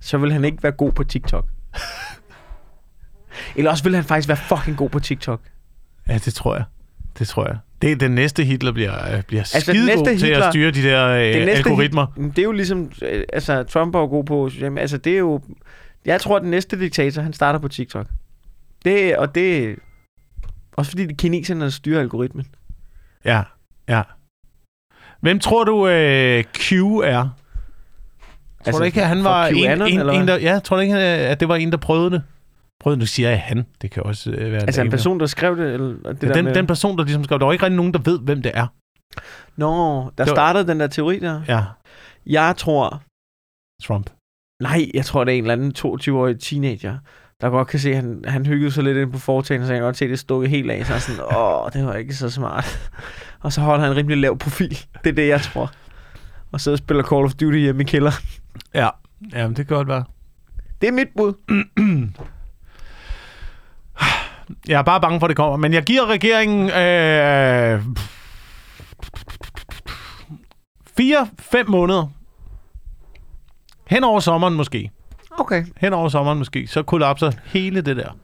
[0.00, 1.46] så ville han ikke være god på TikTok.
[3.56, 5.40] Eller også ville han faktisk være fucking god på TikTok.
[6.08, 6.64] Ja, det tror jeg.
[7.18, 7.58] Det tror jeg.
[7.82, 10.70] Det er den næste Hitler bliver, øh, bliver Altså, den skidegod til Hitler- at styre
[10.70, 12.06] de der øh, Det næste algoritmer.
[12.16, 15.14] Hit, det er jo ligesom, øh, altså Trump er jo god på, jamen, altså det
[15.14, 15.40] er jo,
[16.04, 18.06] jeg tror, at den næste diktator, han starter på TikTok.
[18.84, 19.76] Det, og det,
[20.72, 22.46] også fordi det er kineserne, styrer algoritmen.
[23.24, 23.42] Ja,
[23.88, 24.02] ja.
[25.20, 26.72] Hvem tror du øh, Q
[27.04, 27.28] er?
[28.64, 30.26] Tror Altså, du ikke, at han var en, en, en, hvad?
[30.26, 30.36] der...
[30.38, 32.22] Ja, tror du ikke, at det var en, der prøvede det?
[32.80, 33.66] Prøvede nu siger jeg han.
[33.82, 36.34] Det kan også øh, være Altså en person, der skrev det, eller det Ja, der
[36.34, 36.54] den, med...
[36.54, 38.66] den person, der ligesom skrev, der var ikke rigtig nogen, der ved, hvem det er.
[39.56, 41.42] Nå, der Det var- startede den der teori der.
[41.48, 41.62] Ja,
[42.26, 43.02] Jeg tror,
[43.82, 44.10] Trump.
[44.62, 46.98] nej, jeg tror, det er en eller anden 22-årig teenager,
[47.40, 49.78] der godt kan se, at han, han hyggede sig lidt ind på foretagen, så jeg
[49.80, 50.86] kan godt se, at det stukket helt af.
[50.86, 52.90] Så jeg sådan, åh, det var ikke så smart.
[53.40, 54.78] Og så holder han en rimelig lav profil.
[55.04, 55.72] Det er det, jeg tror.
[56.52, 58.12] Og så spiller Call of Duty hjemme i kælder.
[58.74, 58.88] Ja,
[59.32, 60.04] Jamen, det kan godt være.
[60.80, 61.34] Det er mit bud.
[64.68, 65.56] Jeg er bare bange for, at det kommer.
[65.56, 67.82] Men jeg giver regeringen øh,
[70.96, 72.06] fire, fem måneder.
[73.86, 74.90] Hen over sommeren måske.
[75.38, 75.64] Okay.
[75.76, 76.66] Hen over sommeren måske.
[76.66, 78.16] Så kollapser hele det der.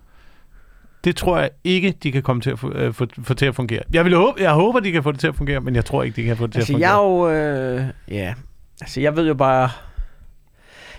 [1.04, 3.54] Det tror jeg ikke, de kan komme til at få, øh, få, få til at
[3.54, 3.82] fungere.
[3.92, 6.02] Jeg, vil håbe, jeg håber, de kan få det til at fungere, men jeg tror
[6.02, 7.30] ikke, de kan få det til Altså, at jeg fungere.
[7.30, 7.78] er jo...
[7.78, 8.34] Øh, ja,
[8.80, 9.70] altså, jeg ved jo bare...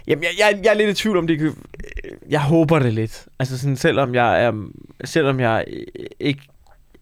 [0.08, 1.54] Jamen, jeg, jeg, jeg er lidt i tvivl om, det kan...
[2.30, 3.28] Jeg håber det lidt.
[3.40, 4.70] Altså, sådan, selvom jeg er...
[5.04, 6.42] Selvom jeg øh, ikke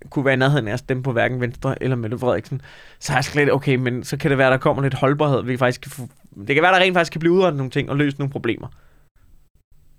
[0.09, 2.61] kunne være i nærheden af at stemme på hverken Venstre eller Mette Frederiksen,
[2.99, 5.43] så er jeg slet okay, men så kan det være, der kommer lidt holdbarhed.
[5.43, 6.01] Vi faktisk kan få,
[6.47, 8.67] det kan være, der rent faktisk kan blive udrettet nogle ting og løse nogle problemer.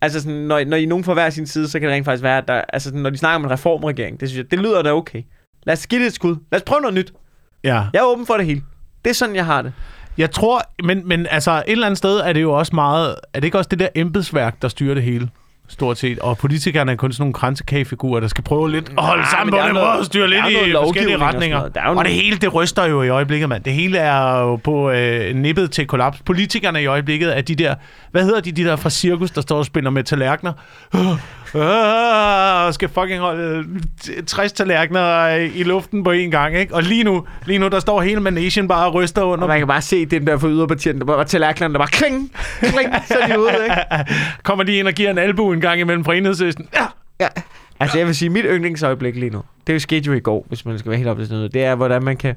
[0.00, 2.04] Altså, sådan, når, når I er nogen fra hver sin side, så kan det rent
[2.04, 4.50] faktisk være, at der, altså, sådan, når de snakker om en reformregering, det synes jeg,
[4.50, 5.22] det lyder da okay.
[5.66, 6.36] Lad os give det et skud.
[6.52, 7.12] Lad os prøve noget nyt.
[7.64, 7.84] Ja.
[7.92, 8.62] Jeg er åben for det hele.
[9.04, 9.72] Det er sådan, jeg har det.
[10.18, 13.16] Jeg tror, men, men altså et eller andet sted er det jo også meget...
[13.34, 15.28] Er det ikke også det der embedsværk, der styrer det hele?
[15.68, 16.18] stort set.
[16.18, 19.54] Og politikerne er kun sådan nogle kransekagefigurer, der skal prøve lidt at holde Nej, sammen
[19.54, 21.58] men på den måde og styre lidt i forskellige og retninger.
[21.58, 21.74] noget.
[21.74, 23.64] Der er og det hele, det ryster jo i øjeblikket, mand.
[23.64, 26.18] Det hele er jo på øh, nippet til kollaps.
[26.24, 27.74] Politikerne i øjeblikket er de der,
[28.10, 30.52] hvad hedder de, de der fra cirkus, der står og spiller med tallerkener?
[31.54, 33.64] Øh, skal fucking holde
[34.26, 36.74] 60 tallerkener i luften på én gang, ikke?
[36.74, 39.58] Og lige nu, lige nu der står hele managen bare og ryster under Og man
[39.58, 43.18] kan bare se den der for yderpartierne, der bare tallerkenerne, der bare kling, kling, så
[43.22, 44.12] er de ude, ikke?
[44.44, 46.68] Kommer de ind og giver en albu en gang imellem fra enhedslisten?
[46.74, 46.86] Ja.
[47.20, 47.28] Ja.
[47.80, 50.44] Altså, jeg vil sige, mit yndlingsøjeblik lige nu, det er jo skete jo i går,
[50.48, 52.34] hvis man skal være helt op til sådan noget, det er, hvordan man kan,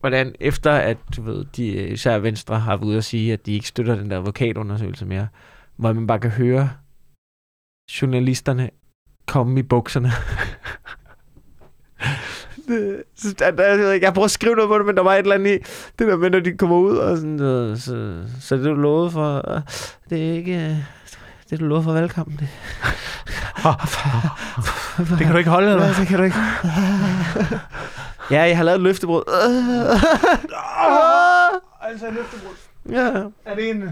[0.00, 3.52] hvordan efter at, du ved, de, især Venstre har været ude at sige, at de
[3.52, 5.28] ikke støtter den der advokatundersøgelse mere,
[5.76, 6.70] hvor man bare kan høre
[8.02, 8.70] journalisterne
[9.26, 10.12] komme i bukserne.
[12.68, 15.18] Det- så der- der- jeg, prøver at skrive noget på det, men der var et
[15.18, 15.58] eller andet i
[15.98, 19.10] det der med, når de kommer ud og sådan, øh, så, så det du lovede
[19.10, 19.40] for,
[20.10, 20.84] det er ikke,
[21.50, 22.48] det du lovede for valgkampen, det,
[25.18, 25.94] Det kan du ikke holde, eller hvad?
[25.94, 26.36] det kan du ikke.
[28.30, 29.22] ja, jeg har lavet et løftebrud.
[31.84, 32.54] Altså, løftebrud.
[32.90, 33.06] ja.
[33.44, 33.90] Er det en...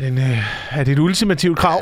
[0.00, 1.80] Er det, en, øh, er det et ultimativt krav?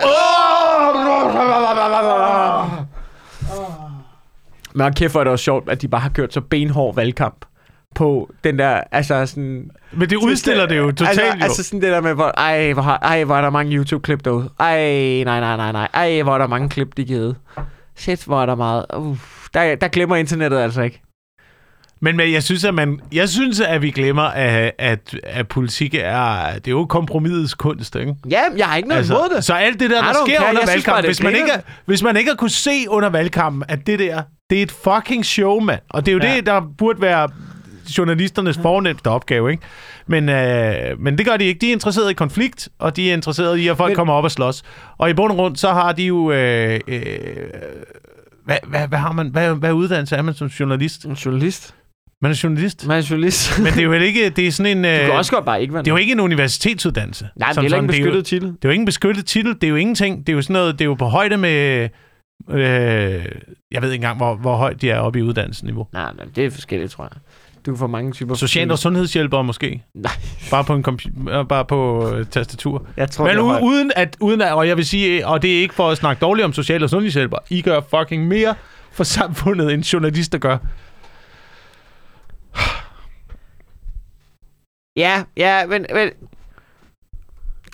[4.75, 7.45] Men kæft, hvor er det også sjovt, at de bare har kørt så benhård valgkamp
[7.95, 9.71] på den der, altså sådan...
[9.93, 11.43] Men det udstiller det jo totalt altså, jo.
[11.43, 14.25] Altså sådan det der med, hvor, ej, hvor, har, ej, hvor er der mange YouTube-klip
[14.25, 14.51] derude.
[14.61, 14.79] Ej,
[15.25, 15.89] nej, nej, nej, nej.
[15.95, 17.37] Ej, hvor er der mange klip, de givet.
[17.97, 18.87] Shit, hvor er der meget.
[18.97, 19.19] Uh,
[19.55, 21.03] der, der glemmer internettet altså ikke.
[22.01, 25.95] Men, men jeg synes, at man, jeg synes, at vi glemmer, at, at, at politik
[25.95, 28.15] er, det er jo kompromisets kunst, ikke?
[28.31, 29.45] Ja, jeg har ikke noget altså, imod det.
[29.45, 30.49] Så alt det der, der sker care.
[30.49, 31.53] under Jeg valgkampen, hvis man, ikke,
[31.87, 35.25] hvis man ikke har kunne se under valgkampen, at det der, det er et fucking
[35.25, 35.81] show, mand.
[35.91, 36.31] Og det er jo Ja.
[36.31, 36.37] ja.
[36.37, 37.29] det, der burde være
[37.99, 39.63] journalisternes fornemmeste opgave, ikke?
[40.07, 41.61] Men, øh, men det gør de ikke.
[41.61, 43.97] De er interesseret i konflikt, og de er interesseret i, at folk men...
[43.97, 44.63] kommer op og slås.
[44.99, 46.33] Og i bund og grund, så har de jo...
[46.33, 47.03] Øh, øh,
[48.45, 51.05] hvad, hvad, hvad, har man, hvad, hvad uddannelse er man som journalist?
[51.05, 51.75] En journalist.
[52.23, 52.87] Man er journalist.
[52.87, 53.59] Man er journalist.
[53.63, 54.31] Men det er jo ikke...
[54.31, 54.85] Det er sådan en...
[54.85, 57.29] du Øh, kan også godt bare ikke være det er jo ikke en universitetsuddannelse.
[57.37, 57.89] Nej, det er ikke en sådan.
[57.89, 58.49] Det jo- beskyttet titel.
[58.49, 60.27] det er jo ikke en beskyttet titel, det er jo ingenting.
[60.27, 61.89] Det er jo sådan noget, det er jo på højde med...
[62.51, 62.61] Øh,
[63.71, 65.87] jeg ved ikke engang, hvor, hvor højt de er oppe i uddannelsesniveau.
[65.93, 67.11] Nej, nej, det er forskelligt, tror jeg.
[67.67, 68.35] Du kan få mange typer...
[68.35, 69.83] Social- og sundhedshjælpere måske.
[69.95, 70.13] Nej.
[70.51, 72.87] Bare på en computer, bare på øh, tastatur.
[72.97, 75.61] Jeg tror, Men u- uden at, uden at, og jeg vil sige, og det er
[75.61, 78.55] ikke for at snakke dårligt om social- og sundhedshjælpere, I gør fucking mere
[78.93, 80.59] for samfundet, end journalister gør.
[84.97, 86.11] Ja, ja, men, men...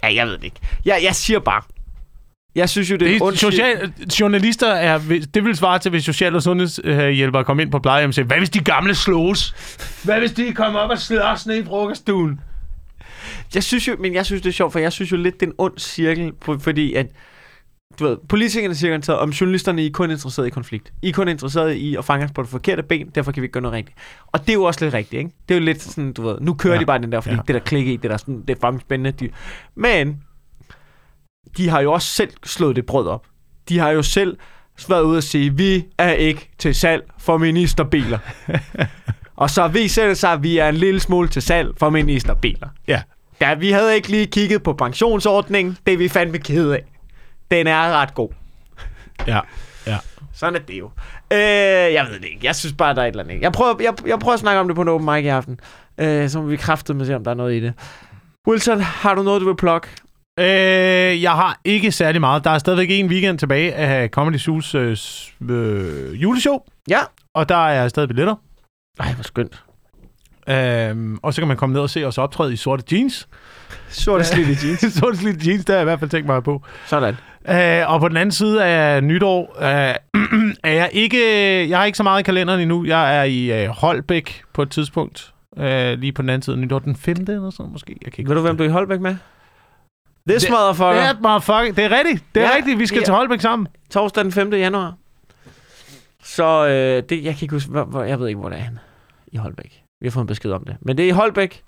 [0.03, 0.61] Ja, jeg ved det ikke.
[0.85, 1.62] Jeg, jeg siger bare...
[2.55, 4.99] Jeg synes jo, det er, Det en er ond social, journalister er,
[5.35, 8.39] det vil svare til, hvis social- og sundhedshjælpere kom ind på plejehjem og sagde, hvad
[8.39, 9.55] hvis de gamle slås?
[10.05, 12.41] Hvad hvis de kom op og slås ned i frokoststuen?
[13.55, 15.47] Jeg synes jo, men jeg synes, det er sjovt, for jeg synes jo lidt, det
[15.47, 17.07] er en ond cirkel, fordi at,
[17.99, 20.93] du ved, politikerne siger garanteret, om journalisterne I er kun interesseret i konflikt.
[21.03, 23.45] I er kun interesseret i at fange os på det forkerte ben, derfor kan vi
[23.45, 23.99] ikke gøre noget rigtigt.
[24.27, 25.31] Og det er jo også lidt rigtigt, ikke?
[25.49, 26.81] Det er jo lidt sådan, du ved, nu kører ja.
[26.81, 27.41] De bare den der, fordi ja.
[27.47, 29.11] Det der klikke i, det der sådan, det er fucking spændende.
[29.11, 29.31] De,
[29.75, 30.21] men,
[31.57, 33.27] de har jo også selv slået det brød op.
[33.69, 34.37] De har jo selv
[34.89, 38.19] været ude og sige, vi er ikke til salg for ministerbiler.
[39.37, 42.69] og så viser det sig, at vi er en lille smule til salg for ministerbiler.
[42.89, 43.03] Ja.
[43.41, 45.77] Ja, vi havde ikke lige kigget på pensionsordningen.
[45.87, 46.85] Det er vi fandme kede af.
[47.59, 48.29] Den er ret god.
[49.27, 49.41] Ja.
[49.87, 49.99] Ja.
[50.33, 50.91] Sådan er det jo.
[51.33, 51.39] Øh,
[51.95, 52.41] jeg ved det ikke.
[52.47, 53.41] Jeg synes bare, der er et eller andet.
[53.43, 55.61] Jeg prøver, jeg, jeg prøver at snakke om det på en open mic i aften.
[55.99, 57.75] Øh, så må vi kræfte med se, om der er noget i det.
[58.49, 59.89] Wilson, har du noget, du vil plukke?
[60.41, 62.45] Øh, jeg har ikke særlig meget.
[62.45, 64.97] Der er stadigvæk en weekend tilbage af Comedy Zoo's øh,
[65.51, 66.99] øh, juleshow, Ja.
[67.35, 68.35] og der er stadig billetter.
[69.01, 69.63] Ej, hvor skønt.
[70.49, 73.29] Øhm, og så kan man komme ned og se os optræde i sorte jeans.
[73.89, 74.95] Sorte slidte jeans.
[74.95, 76.63] sorte slidte jeans, der har jeg i hvert fald tænkt mig på.
[76.87, 77.17] Sådan.
[77.49, 79.95] Øh, og på den anden side af nytår øh,
[80.65, 81.69] er jeg ikke...
[81.69, 82.85] Jeg har ikke så meget i kalenderen endnu.
[82.85, 85.35] Jeg er i øh, Holbæk på et tidspunkt.
[85.57, 86.79] Øh, lige på den anden side af nytår.
[86.79, 87.17] Den 5.
[87.29, 87.97] eller sådan måske.
[88.05, 89.17] Jeg kan ikke Ved du, hvem du er i Holbæk med?
[90.29, 90.93] This Det- motherfucker.
[91.01, 91.07] det.
[91.07, 91.73] Ja, motherfucker.
[91.73, 92.25] Det er rigtigt.
[92.35, 92.79] Det er Ja, rigtigt.
[92.79, 93.05] Vi skal ja.
[93.05, 93.69] til Holbæk sammen.
[93.91, 94.53] Torsdag den 5.
[94.53, 94.95] januar.
[96.23, 98.63] Så øh, det, jeg kan ikke huske, hvor, hvor, jeg ved ikke, hvor det er
[98.63, 98.79] henne.
[99.33, 99.83] I Holbæk.
[100.01, 100.77] Vi har fået en besked om det.
[100.81, 101.63] Men det er i Holbæk.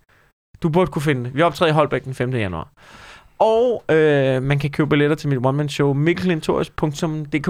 [0.63, 1.35] Du burde kunne finde det.
[1.35, 2.31] Vi optræder i Holbæk den 5.
[2.35, 2.69] januar.
[3.39, 7.49] Og øh, man kan købe billetter til mit one-man-show, mikkelintorius.dk.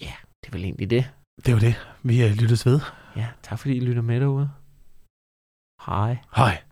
[0.00, 1.10] Ja, det er vel egentlig det.
[1.36, 1.74] Det er jo det.
[2.02, 2.80] Vi er lyttes ved.
[3.16, 4.50] Ja, tak fordi I lytter med derude.
[5.86, 6.16] Hej.
[6.36, 6.62] Hej.